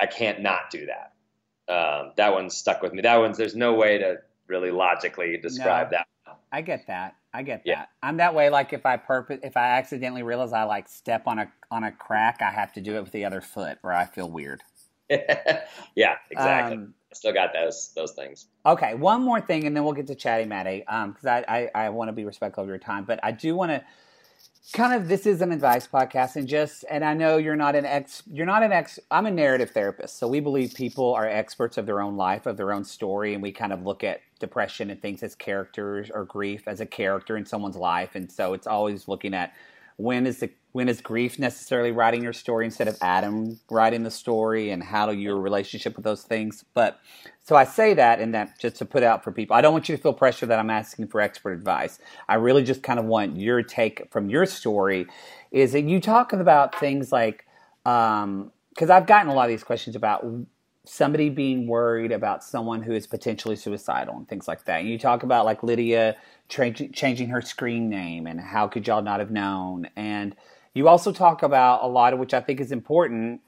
[0.00, 1.72] I can't not do that.
[1.72, 3.02] Um, that one's stuck with me.
[3.02, 4.16] That one's there's no way to
[4.48, 6.38] really logically describe no, that.
[6.50, 7.14] I get that.
[7.34, 7.80] I get yeah.
[7.80, 7.88] that.
[8.00, 8.48] I'm that way.
[8.48, 11.90] Like if I purpose, if I accidentally realize I like step on a on a
[11.90, 14.62] crack, I have to do it with the other foot, or I feel weird.
[15.10, 16.76] yeah, exactly.
[16.76, 18.46] Um, I still got those those things.
[18.64, 21.86] Okay, one more thing, and then we'll get to chatty Matty, because um, I I,
[21.86, 23.82] I want to be respectful of your time, but I do want to
[24.72, 27.84] kind of this is an advice podcast and just and i know you're not an
[27.84, 30.18] ex you're not an ex i'm a narrative therapist.
[30.18, 33.42] So we believe people are experts of their own life of their own story and
[33.42, 37.36] we kind of look at depression and things as characters or grief as a character
[37.36, 38.14] in someone's life.
[38.14, 39.52] And so it's always looking at
[39.96, 44.10] when is the when is grief necessarily writing your story instead of Adam writing the
[44.10, 46.64] story and how do your relationship with those things.
[46.74, 46.98] But
[47.42, 49.54] so I say that and that just to put out for people.
[49.54, 52.00] I don't want you to feel pressure that I'm asking for expert advice.
[52.28, 55.06] I really just kind of want your take from your story.
[55.52, 57.46] Is that you talking about things like
[57.84, 58.50] because um,
[58.90, 60.26] I've gotten a lot of these questions about
[60.84, 64.80] somebody being worried about someone who is potentially suicidal and things like that.
[64.80, 66.16] And you talk about like Lydia
[66.48, 69.88] tra- changing her screen name and how could y'all not have known.
[69.96, 70.36] And
[70.74, 73.40] you also talk about a lot of which I think is important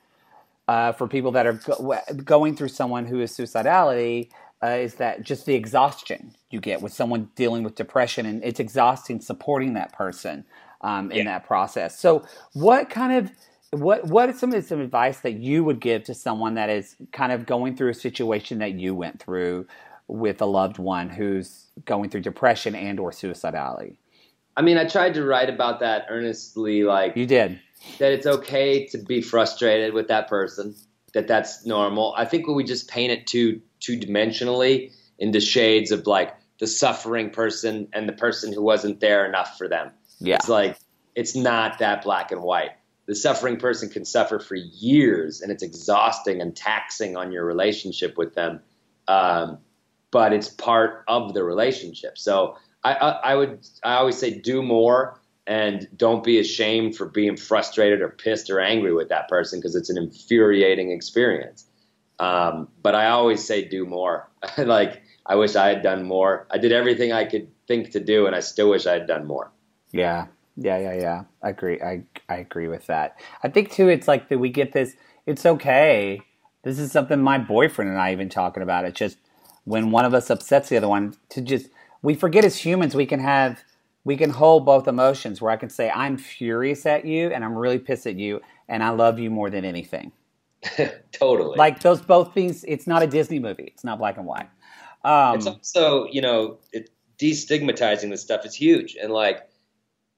[0.67, 4.31] uh, for people that are go- going through someone who is suicidality.
[4.63, 8.59] Uh, is that just the exhaustion you get with someone dealing with depression, and it's
[8.59, 10.47] exhausting supporting that person
[10.81, 11.25] um, in yeah.
[11.25, 11.99] that process.
[11.99, 13.31] So, what kind of
[13.71, 16.97] what what is some of some advice that you would give to someone that is
[17.13, 19.67] kind of going through a situation that you went through
[20.09, 23.97] with a loved one who's going through depression and or suicidality?
[24.57, 27.61] I mean, I tried to write about that earnestly, like you did.
[27.99, 30.75] That it's okay to be frustrated with that person.
[31.13, 32.15] That that's normal.
[32.17, 36.67] I think when we just paint it too two dimensionally into shades of like the
[36.67, 39.91] suffering person and the person who wasn't there enough for them.
[40.19, 40.37] Yeah.
[40.37, 40.79] It's like
[41.15, 42.71] it's not that black and white
[43.07, 48.19] the suffering person can suffer for years and it's exhausting and taxing on your relationship
[48.19, 48.61] with them.
[49.09, 49.59] Um,
[50.11, 52.19] but it's part of the relationship.
[52.19, 57.07] So I, I, I, would, I always say do more and don't be ashamed for
[57.07, 61.67] being frustrated or pissed or angry with that person because it's an infuriating experience.
[62.19, 64.29] Um, but I always say do more.
[64.59, 66.47] like I wish I had done more.
[66.51, 69.27] I did everything I could think to do and I still wish I had done
[69.27, 69.53] more.
[69.93, 70.27] Yeah.
[70.57, 71.25] Yeah, yeah, yeah.
[71.43, 71.81] I agree.
[71.81, 73.19] I I agree with that.
[73.43, 73.89] I think too.
[73.89, 74.95] It's like that we get this.
[75.27, 76.23] It's okay.
[76.63, 78.85] This is something my boyfriend and I even talking about.
[78.85, 79.19] It's just
[79.65, 81.69] when one of us upsets the other one to just
[82.03, 83.63] we forget as humans we can have
[84.05, 87.57] we can hold both emotions where I can say I'm furious at you and I'm
[87.57, 90.13] really pissed at you and I love you more than anything.
[91.13, 91.57] totally.
[91.57, 92.65] Like those both things.
[92.67, 93.71] It's not a Disney movie.
[93.75, 94.49] It's not black and white.
[95.05, 99.49] Um, it's also you know it, destigmatizing this stuff is huge and like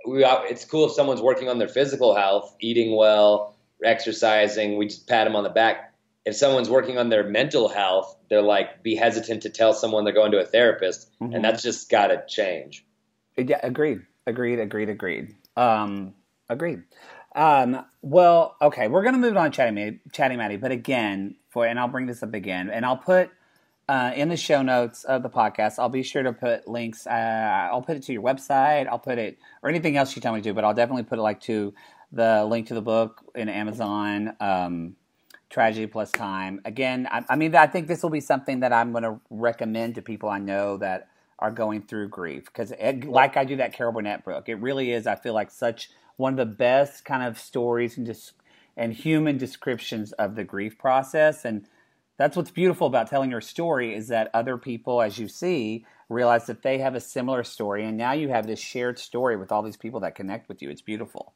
[0.06, 4.76] we it's cool if someone's working on their physical health, eating well, exercising.
[4.76, 5.94] We just pat them on the back.
[6.24, 10.12] If someone's working on their mental health, they're like be hesitant to tell someone they're
[10.12, 11.34] going to a therapist, mm-hmm.
[11.34, 12.84] and that's just got to change.
[13.36, 15.34] Yeah, agreed, agreed, agreed, agreed.
[15.56, 16.14] Um,
[16.48, 16.82] agreed.
[17.34, 20.56] Um, well, okay, we're gonna move on, Chatty Chatty Matty.
[20.56, 23.30] But again, for and I'll bring this up again, and I'll put
[23.88, 27.06] uh, in the show notes of the podcast, I'll be sure to put links.
[27.06, 28.86] Uh, I'll put it to your website.
[28.86, 31.18] I'll put it or anything else you tell me to, do, but I'll definitely put
[31.18, 31.74] it like to
[32.12, 34.34] the link to the book in Amazon.
[34.40, 34.96] Um,
[35.50, 36.60] Tragedy plus time.
[36.66, 39.94] Again, I, I mean, I think this will be something that I'm going to recommend
[39.94, 42.70] to people I know that are going through grief because,
[43.06, 45.06] like I do that Carol Burnett book, it really is.
[45.06, 48.32] I feel like such one of the best kind of stories and just
[48.76, 51.66] and human descriptions of the grief process and
[52.18, 56.46] that's what's beautiful about telling your story is that other people, as you see, realize
[56.46, 59.62] that they have a similar story, and now you have this shared story with all
[59.62, 60.68] these people that connect with you.
[60.68, 61.32] It's beautiful.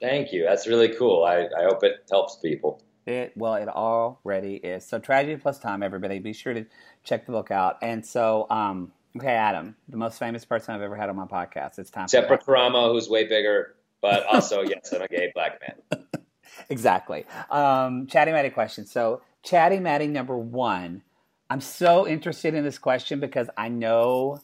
[0.00, 0.44] Thank you.
[0.44, 1.24] That's really cool.
[1.24, 2.82] I, I hope it helps people.
[3.04, 4.84] It well, it already is.
[4.84, 6.20] So tragedy plus time, everybody.
[6.20, 6.66] Be sure to
[7.02, 7.78] check the book out.
[7.82, 11.80] And so, um, okay, Adam, the most famous person I've ever had on my podcast.
[11.80, 12.04] It's time.
[12.04, 12.56] Except for
[12.92, 16.04] who's way bigger, but also yes, I'm a gay black man.
[16.68, 17.24] exactly.
[17.50, 18.86] Um, chatty matty question.
[18.86, 21.02] So Chatty Matty number one.
[21.50, 24.40] I'm so interested in this question because I know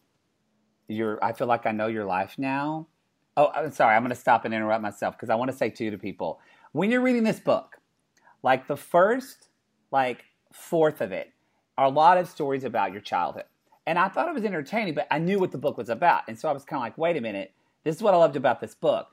[0.89, 1.23] your.
[1.25, 2.89] I feel like I know your life now.
[3.37, 3.95] Oh, I'm sorry.
[3.95, 6.41] I'm going to stop and interrupt myself because I want to say too to people
[6.73, 7.77] when you're reading this book,
[8.43, 9.49] like the first,
[9.91, 11.33] like fourth of it,
[11.77, 13.45] are a lot of stories about your childhood.
[13.87, 16.39] And I thought it was entertaining, but I knew what the book was about, and
[16.39, 17.53] so I was kind of like, wait a minute,
[17.85, 19.09] this is what I loved about this book.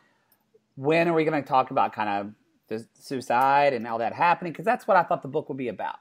[0.76, 2.34] When are we going to talk about kind of
[2.68, 5.68] the suicide and all that happening because that's what I thought the book would be
[5.68, 5.98] about.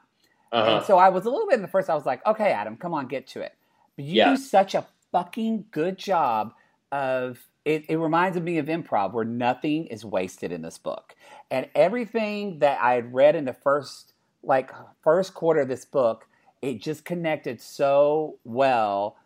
[0.53, 0.77] Uh-huh.
[0.77, 1.91] And so I was a little bit in the first.
[1.91, 3.55] I was like, okay, Adam, come on, get to it.
[3.97, 4.31] But you yeah.
[4.31, 6.55] do such a fucking good job
[6.93, 7.85] of it.
[7.89, 11.15] It reminds me of improv, where nothing is wasted in this book,
[11.51, 14.71] and everything that I had read in the first like
[15.03, 16.27] first quarter of this book,
[16.63, 19.17] it just connected so well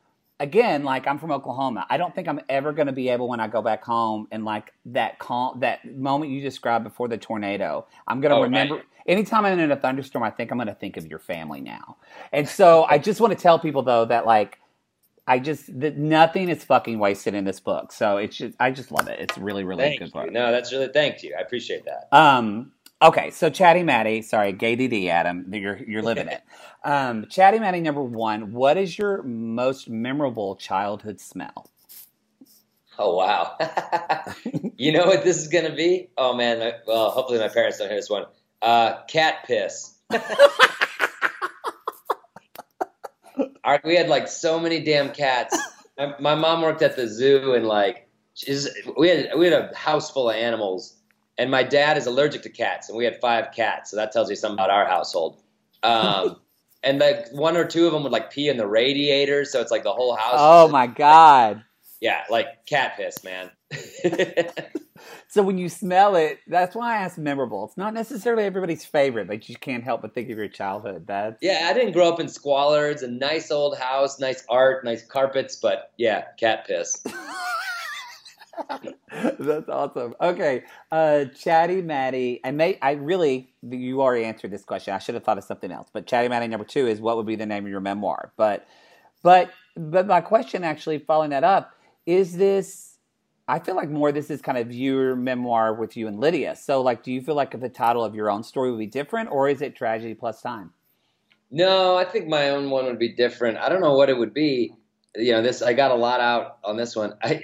[0.41, 1.87] again, like I'm from Oklahoma.
[1.91, 4.45] I don't think I'm ever going to be able when I go back home and
[4.45, 7.87] like that calm, that moment you described before the tornado.
[8.07, 8.77] I'm going to oh, remember.
[8.77, 8.85] Right.
[9.07, 11.97] Anytime I'm in a thunderstorm, I think I'm going to think of your family now.
[12.33, 14.59] And so I just want to tell people though that like
[15.27, 17.93] I just that nothing is fucking wasted in this book.
[17.93, 19.21] So it's just I just love it.
[19.21, 20.33] It's really really thank good book.
[20.33, 21.35] No, that's really thank you.
[21.39, 22.09] I appreciate that.
[22.17, 26.43] Um Okay, so Chatty Matty, sorry, Gay DD, Adam, you're you're living it.
[26.85, 28.53] Um, Chatty Matty number one.
[28.53, 31.69] What is your most memorable childhood smell?
[32.97, 33.57] Oh wow!
[34.77, 36.09] you know what this is gonna be?
[36.17, 38.27] Oh man, well, hopefully my parents don't hear this one.
[38.63, 39.99] Uh, cat piss.
[43.65, 45.59] Our, we had like so many damn cats.
[45.99, 49.75] My, my mom worked at the zoo, and like, she's, we had we had a
[49.75, 50.98] house full of animals
[51.39, 54.29] and my dad is allergic to cats, and we had five cats, so that tells
[54.29, 55.41] you something about our household.
[55.83, 56.37] Um,
[56.83, 59.71] and like one or two of them would like pee in the radiator, so it's
[59.71, 60.35] like the whole house.
[60.37, 61.63] Oh my god!
[62.01, 63.51] Yeah, like cat piss, man.
[65.29, 67.65] so when you smell it, that's why I asked memorable.
[67.67, 69.29] It's not necessarily everybody's favorite.
[69.29, 71.07] Like you can't help but think of your childhood.
[71.07, 71.69] That's yeah.
[71.71, 72.89] I didn't grow up in squalor.
[72.89, 77.01] It's a nice old house, nice art, nice carpets, but yeah, cat piss.
[79.39, 80.15] That's awesome.
[80.21, 84.95] Okay, uh, Chatty Matty, I may, I really, you already answered this question.
[84.95, 85.89] I should have thought of something else.
[85.93, 88.33] But Chatty Matty number two is what would be the name of your memoir?
[88.37, 88.67] But,
[89.23, 91.75] but, but my question actually, following that up,
[92.07, 92.99] is this?
[93.47, 96.55] I feel like more this is kind of your memoir with you and Lydia.
[96.55, 99.31] So, like, do you feel like the title of your own story would be different,
[99.31, 100.73] or is it tragedy plus time?
[101.51, 103.57] No, I think my own one would be different.
[103.57, 104.75] I don't know what it would be.
[105.17, 107.15] You know, this I got a lot out on this one.
[107.23, 107.41] I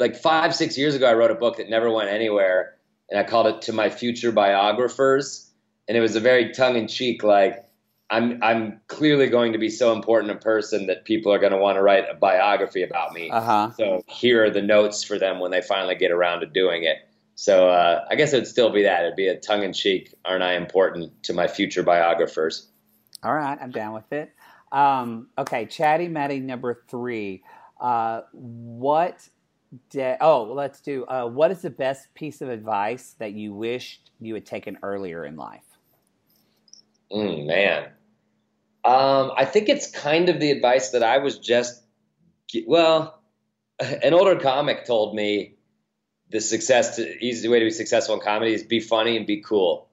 [0.00, 2.76] like five, six years ago, I wrote a book that never went anywhere,
[3.08, 5.50] and I called it "To My Future Biographers,"
[5.86, 7.70] and it was a very tongue in cheek, like
[8.10, 11.58] I'm I'm clearly going to be so important a person that people are going to
[11.58, 13.30] want to write a biography about me.
[13.30, 13.70] Uh-huh.
[13.76, 16.96] So here are the notes for them when they finally get around to doing it.
[17.36, 19.04] So uh, I guess it would still be that.
[19.04, 20.12] It'd be a tongue in cheek.
[20.24, 22.68] Aren't I important to my future biographers?
[23.22, 24.32] All right, I'm down with it.
[24.72, 27.44] Um, okay, Chatty Matty number three.
[27.80, 29.26] Uh, what
[30.20, 31.04] Oh, let's do.
[31.04, 35.24] Uh, what is the best piece of advice that you wished you had taken earlier
[35.24, 35.64] in life?
[37.12, 37.84] Mm, man,
[38.84, 41.82] um, I think it's kind of the advice that I was just.
[42.66, 43.20] Well,
[43.80, 45.54] an older comic told me
[46.30, 49.42] the success, to, easy way to be successful in comedy is be funny and be
[49.42, 49.88] cool,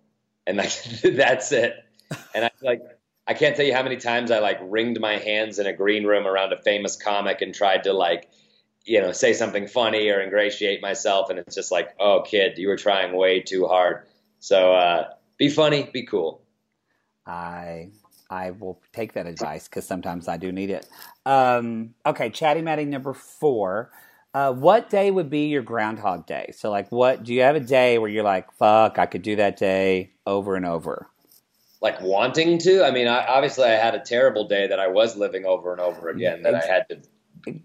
[0.45, 0.71] and like
[1.03, 1.75] that's it.
[2.33, 2.81] And I like.
[3.29, 6.05] I can't tell you how many times I like wringed my hands in a green
[6.05, 8.29] room around a famous comic and tried to like
[8.87, 12.69] you know, say something funny or ingratiate myself, and it's just like, oh, kid, you
[12.69, 14.07] were trying way too hard.
[14.39, 16.41] So uh, be funny, be cool.
[17.25, 17.89] I
[18.29, 20.87] I will take that advice because sometimes I do need it.
[21.25, 23.91] Um, okay, chatty matty number four.
[24.33, 26.51] Uh, what day would be your Groundhog Day?
[26.55, 29.35] So, like, what do you have a day where you're like, "Fuck, I could do
[29.35, 31.09] that day over and over"?
[31.81, 32.85] Like wanting to?
[32.85, 35.81] I mean, I, obviously, I had a terrible day that I was living over and
[35.81, 37.01] over again that I had to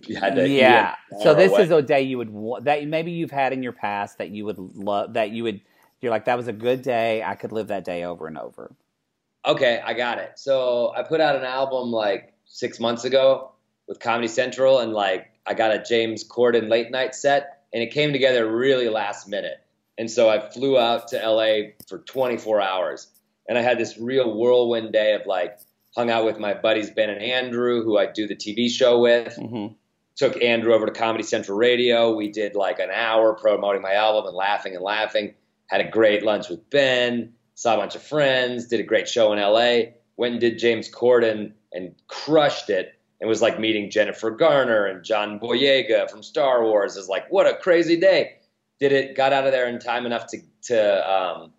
[0.07, 0.95] yeah.
[1.23, 1.63] So this away.
[1.63, 4.59] is a day you would that maybe you've had in your past that you would
[4.59, 5.61] love that you would
[6.01, 7.23] you're like that was a good day.
[7.23, 8.75] I could live that day over and over.
[9.47, 10.33] Okay, I got it.
[10.37, 13.53] So I put out an album like six months ago
[13.89, 17.93] with Comedy Central, and like I got a James Corden late night set, and it
[17.93, 19.59] came together really last minute.
[19.99, 23.09] And so I flew out to LA for 24 hours,
[23.49, 25.59] and I had this real whirlwind day of like
[25.97, 29.37] hung out with my buddies Ben and Andrew, who I do the TV show with.
[29.37, 29.75] Mm-hmm.
[30.17, 32.15] Took Andrew over to Comedy Central Radio.
[32.15, 35.35] We did like an hour promoting my album and laughing and laughing.
[35.67, 37.33] Had a great lunch with Ben.
[37.55, 38.67] Saw a bunch of friends.
[38.67, 39.93] Did a great show in LA.
[40.17, 42.95] Went and did James Corden and crushed it.
[43.21, 46.97] It was like meeting Jennifer Garner and John Boyega from Star Wars.
[46.97, 48.39] Is like what a crazy day.
[48.81, 49.17] Did it?
[49.17, 51.53] Got out of there in time enough to to um,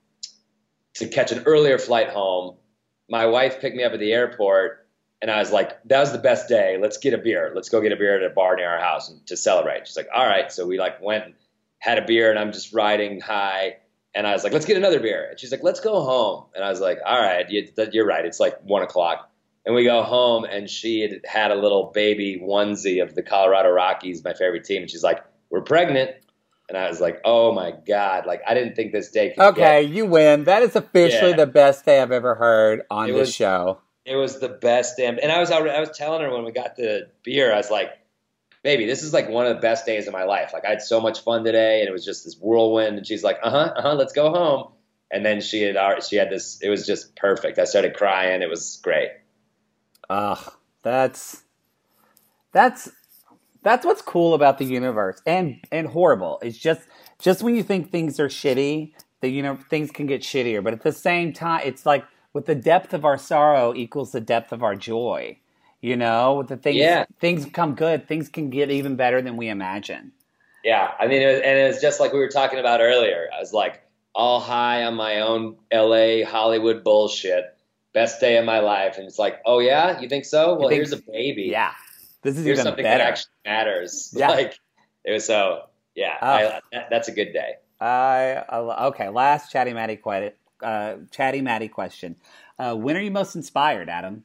[0.96, 2.58] to catch an earlier flight home
[3.10, 4.88] my wife picked me up at the airport
[5.22, 6.78] and I was like, that was the best day.
[6.82, 7.51] Let's get a beer.
[7.56, 9.88] Let's go get a beer at a bar near our house and, to celebrate.
[9.88, 10.51] She's like, all right.
[10.51, 11.34] So we like went, and
[11.80, 13.78] had a beer and I'm just riding high.
[14.16, 15.28] And I was like, let's get another beer.
[15.30, 16.45] And she's like, let's go home.
[16.56, 18.26] And I was like, all right, you're right.
[18.26, 19.30] It's like one o'clock.
[19.66, 23.70] And we go home and she had had a little baby onesie of the Colorado
[23.70, 24.84] Rockies, my favorite team.
[24.84, 26.12] And she's like, we're pregnant.
[26.74, 28.26] And I was like, oh my God.
[28.26, 29.93] Like, I didn't think this day could Okay, get.
[29.93, 30.45] you win.
[30.45, 31.38] That is officially yeah.
[31.38, 33.80] the best day I've ever heard on it this was, show.
[34.05, 35.19] It was the best damn.
[35.21, 37.91] And I was, I was telling her when we got the beer, I was like,
[38.63, 40.49] baby, this is like one of the best days of my life.
[40.51, 42.97] Like, I had so much fun today, and it was just this whirlwind.
[42.97, 44.69] And she's like, uh huh, uh huh, let's go home.
[45.11, 47.59] And then she had, she had this, it was just perfect.
[47.59, 48.41] I started crying.
[48.41, 49.09] It was great.
[50.09, 50.49] Ah, uh,
[50.82, 51.43] that's,
[52.51, 52.89] that's,
[53.64, 56.39] that's what's cool about the universe and and horrible.
[56.41, 56.82] It's just
[57.20, 60.64] just when you think things are shitty, that you know things can get shittier.
[60.64, 64.22] But at the same time, it's like with the depth of our sorrow equals the
[64.22, 65.38] depth of our joy.
[65.82, 67.05] You know, the things yeah.
[67.20, 70.14] things come good, things can get even better than we imagine.
[70.64, 73.28] Yeah, I mean, it was, and it's just like we were talking about earlier.
[73.36, 73.82] I was like
[74.16, 76.24] all high on my own L.A.
[76.24, 77.45] Hollywood bullshit.
[77.93, 80.55] Best day of my life, and it's like, oh yeah, you think so?
[80.55, 81.49] Well, think, here's a baby.
[81.51, 81.74] Yeah,
[82.24, 83.03] this is Here's even something better.
[83.03, 84.13] that actually matters.
[84.17, 84.30] Yeah.
[84.30, 84.59] Like
[85.05, 85.63] it was so.
[85.95, 86.28] Yeah, oh.
[86.28, 87.55] I, that, that's a good day.
[87.80, 88.43] I
[88.88, 89.09] okay.
[89.09, 90.38] Last chatty matty quiet.
[90.61, 92.15] Uh, chatty matty question.
[92.57, 94.24] Uh, when are you most inspired, Adam?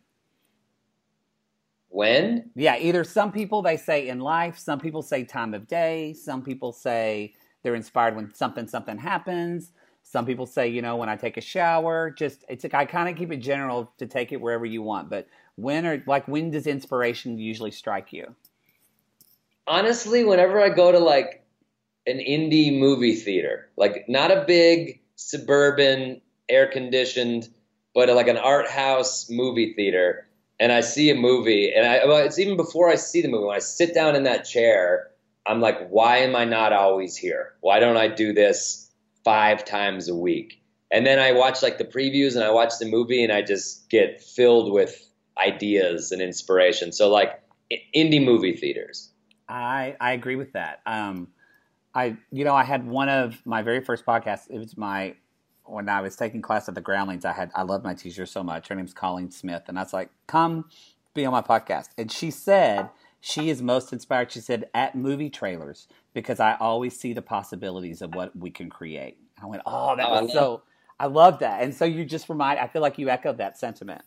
[1.88, 2.51] When?
[2.55, 6.42] Yeah, either some people they say in life, some people say time of day, some
[6.42, 9.72] people say they're inspired when something something happens,
[10.03, 13.09] Some people say, you know, when I take a shower, just it's like I kind
[13.09, 15.11] of keep it general to take it wherever you want.
[15.11, 15.28] But
[15.59, 18.35] when or like when does inspiration usually strike you?
[19.67, 21.45] Honestly, whenever I go to like
[22.07, 27.49] an indie movie theater, like not a big suburban air conditioned,
[27.93, 30.29] but like an art house movie theater,
[30.61, 33.45] and I see a movie, and I well, it's even before I see the movie.
[33.45, 35.11] When I sit down in that chair,
[35.45, 37.55] I'm like, why am I not always here?
[37.61, 38.91] Why don't I do this
[39.25, 40.63] five times a week?
[40.91, 43.91] And then I watch like the previews and I watch the movie, and I just
[43.91, 45.08] get filled with
[45.39, 46.93] ideas and inspiration.
[46.93, 47.41] So like
[47.95, 49.11] indie movie theaters.
[49.49, 50.80] I I agree with that.
[50.86, 51.28] Um,
[51.95, 54.51] I you know I had one of my very first podcasts.
[54.51, 55.14] It was my
[55.64, 57.24] when I was taking class at the Groundlings.
[57.24, 58.68] I had I love my teacher so much.
[58.68, 60.66] Her name's Colleen Smith, and I was like, "Come
[61.14, 64.32] be on my podcast." And she said she is most inspired.
[64.32, 68.68] She said at movie trailers because I always see the possibilities of what we can
[68.68, 69.18] create.
[69.43, 70.62] I went, "Oh, that oh, was I so."
[71.01, 72.59] I love that, and so you just remind.
[72.59, 74.03] I feel like you echoed that sentiment.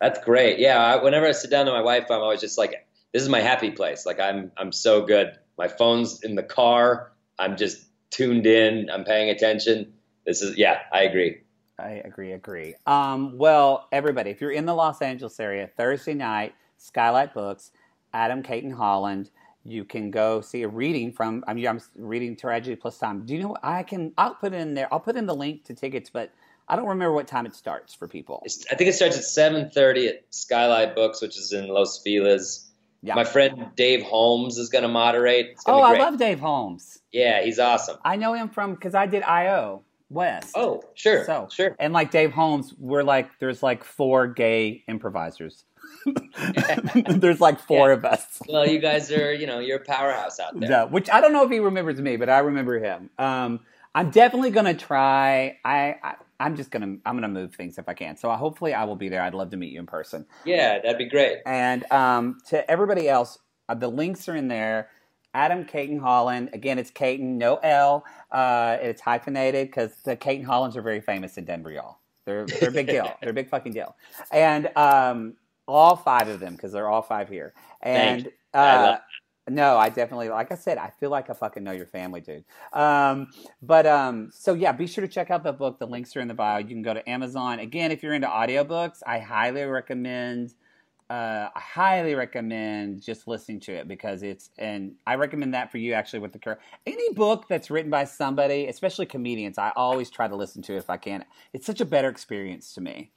[0.00, 0.58] That's great.
[0.58, 3.28] Yeah, I, whenever I sit down to my wife, I'm always just like, "This is
[3.28, 5.32] my happy place." Like I'm, I'm so good.
[5.56, 7.12] My phone's in the car.
[7.38, 8.90] I'm just tuned in.
[8.90, 9.92] I'm paying attention.
[10.24, 11.38] This is yeah, I agree.
[11.78, 12.74] I agree, agree.
[12.86, 17.70] Um, well, everybody, if you're in the Los Angeles area, Thursday night, Skylight Books,
[18.12, 19.30] Adam Cayton Holland,
[19.64, 21.44] you can go see a reading from.
[21.46, 23.24] I mean, I'm reading Tragedy Plus Time.
[23.24, 23.56] Do you know?
[23.62, 24.12] I can.
[24.18, 24.92] I'll put in there.
[24.92, 26.32] I'll put in the link to tickets, but
[26.68, 28.44] I don't remember what time it starts for people.
[28.70, 32.66] I think it starts at 7:30 at Skylight Books, which is in Los Feliz.
[33.02, 33.14] Yeah.
[33.14, 35.56] My friend Dave Holmes is going to moderate.
[35.66, 36.98] Oh, I love Dave Holmes.
[37.12, 37.96] Yeah, he's awesome.
[38.04, 40.52] I know him from because I did IO West.
[40.54, 41.24] Oh, sure.
[41.24, 41.76] So sure.
[41.78, 45.64] And like Dave Holmes, we're like there's like four gay improvisers.
[47.08, 47.94] there's like four yeah.
[47.94, 48.40] of us.
[48.48, 50.70] well, you guys are, you know, you're a powerhouse out there.
[50.70, 53.10] Yeah, which I don't know if he remembers me, but I remember him.
[53.18, 53.60] Um,
[53.94, 55.58] I'm definitely gonna try.
[55.64, 58.16] I, I I'm just gonna I'm gonna move things if I can.
[58.16, 59.22] So hopefully I will be there.
[59.22, 60.26] I'd love to meet you in person.
[60.44, 61.38] Yeah, that'd be great.
[61.46, 64.90] And um, to everybody else, uh, the links are in there.
[65.34, 66.50] Adam Cayton Holland.
[66.52, 68.04] Again, it's Cayton, no L.
[68.30, 71.98] Uh, it's hyphenated because the Cayton Hollands are very famous in Denver, y'all.
[72.24, 73.12] They're they're a big deal.
[73.20, 73.94] they're a big fucking deal.
[74.32, 75.34] And um,
[75.66, 77.52] all five of them because they're all five here.
[77.82, 78.98] And uh,
[79.48, 82.44] no, I definitely, like I said, I feel like I fucking know your family, dude.
[82.72, 83.28] Um,
[83.62, 85.78] but um, so yeah, be sure to check out the book.
[85.78, 86.58] The links are in the bio.
[86.58, 87.58] You can go to Amazon.
[87.58, 90.54] Again, if you're into audiobooks, I highly recommend.
[91.10, 95.78] Uh, I highly recommend just listening to it because it's, and I recommend that for
[95.78, 99.56] you actually with the current any book that's written by somebody, especially comedians.
[99.56, 101.24] I always try to listen to if I can.
[101.54, 103.12] It's such a better experience to me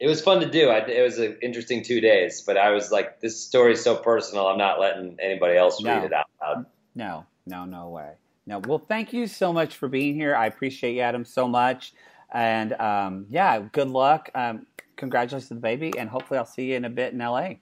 [0.00, 0.68] it was fun to do.
[0.68, 3.96] I, it was an interesting two days, but I was like, this story is so
[3.96, 4.46] personal.
[4.46, 5.94] I'm not letting anybody else no.
[5.94, 6.66] read it out loud.
[6.94, 8.12] No, no, no way.
[8.46, 8.60] No.
[8.60, 10.34] Well, thank you so much for being here.
[10.34, 11.92] I appreciate you, Adam, so much.
[12.32, 14.30] And um, yeah, good luck.
[14.34, 17.54] Um, congratulations to the baby, and hopefully I'll see you in a bit in LA.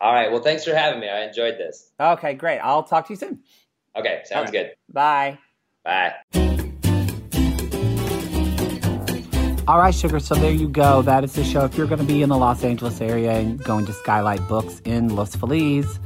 [0.00, 0.30] All right.
[0.30, 1.08] Well, thanks for having me.
[1.08, 1.90] I enjoyed this.
[1.98, 2.58] Okay, great.
[2.58, 3.40] I'll talk to you soon.
[3.96, 4.52] Okay, sounds right.
[4.52, 4.70] good.
[4.92, 5.38] Bye.
[5.84, 6.53] Bye.
[9.66, 10.20] All right, Sugar.
[10.20, 11.00] So there you go.
[11.00, 11.64] That is the show.
[11.64, 14.82] If you're going to be in the Los Angeles area and going to Skylight Books
[14.84, 15.98] in Los Feliz,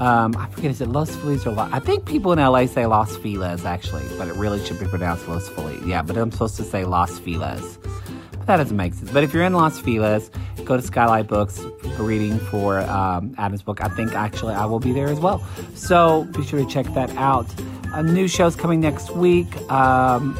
[0.00, 1.54] um, I forget, is it Los Feliz or?
[1.58, 5.28] I think people in LA say Los Feliz, actually, but it really should be pronounced
[5.28, 5.84] Los Feliz.
[5.84, 7.78] Yeah, but I'm supposed to say Los Feliz.
[8.30, 9.10] But that doesn't make sense.
[9.10, 10.30] But if you're in Los Feliz,
[10.64, 11.60] go to Skylight Books
[11.96, 13.84] for reading for um, Adam's book.
[13.84, 15.46] I think actually I will be there as well.
[15.74, 17.46] So be sure to check that out.
[17.92, 19.54] A new show's coming next week.
[19.70, 20.34] Um,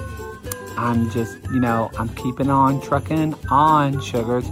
[0.77, 4.47] I'm just, you know, I'm keeping on trucking on, sugars.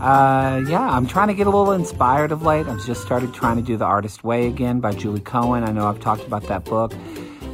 [0.00, 2.66] Uh, yeah, I'm trying to get a little inspired of late.
[2.66, 5.62] I've just started trying to do The Artist Way again by Julie Cohen.
[5.62, 6.92] I know I've talked about that book.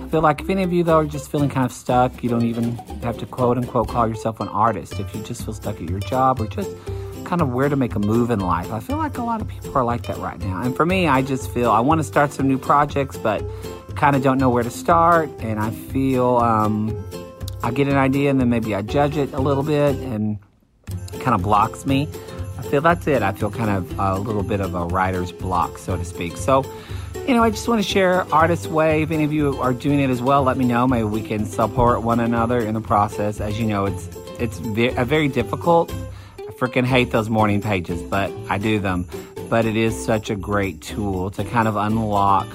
[0.02, 2.30] I feel like if any of you, though, are just feeling kind of stuck, you
[2.30, 4.98] don't even have to quote unquote call yourself an artist.
[4.98, 6.70] If you just feel stuck at your job or just
[7.24, 9.48] kind of where to make a move in life, I feel like a lot of
[9.48, 10.62] people are like that right now.
[10.62, 13.44] And for me, I just feel I want to start some new projects, but
[13.94, 15.28] kind of don't know where to start.
[15.40, 16.96] And I feel, um,
[17.62, 20.38] I get an idea and then maybe I judge it a little bit and
[21.20, 22.08] kind of blocks me.
[22.58, 23.22] I feel that's it.
[23.22, 26.36] I feel kind of a little bit of a writer's block, so to speak.
[26.36, 26.64] So,
[27.26, 29.02] you know, I just want to share Artist's Way.
[29.02, 30.86] If any of you are doing it as well, let me know.
[30.88, 33.40] Maybe we can support one another in the process.
[33.40, 34.08] As you know, it's
[34.40, 35.92] it's a very difficult.
[36.38, 39.06] I freaking hate those morning pages, but I do them.
[39.48, 42.48] But it is such a great tool to kind of unlock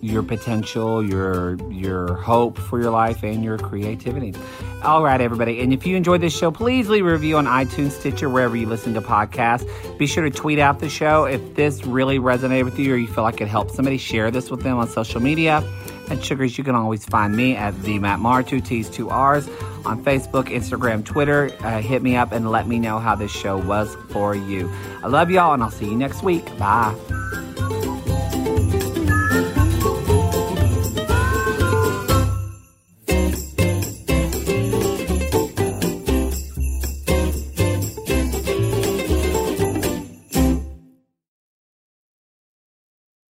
[0.00, 4.34] your potential, your your hope for your life, and your creativity.
[4.82, 5.60] All right, everybody.
[5.60, 8.66] And if you enjoyed this show, please leave a review on iTunes, Stitcher, wherever you
[8.66, 9.66] listen to podcasts.
[9.98, 13.08] Be sure to tweet out the show if this really resonated with you or you
[13.08, 13.98] feel like it helped somebody.
[13.98, 15.62] Share this with them on social media.
[16.10, 19.46] And sugars, you can always find me at the Matt Marr, two T's, two R's
[19.84, 21.50] on Facebook, Instagram, Twitter.
[21.60, 24.70] Uh, hit me up and let me know how this show was for you.
[25.02, 26.46] I love y'all, and I'll see you next week.
[26.58, 26.94] Bye.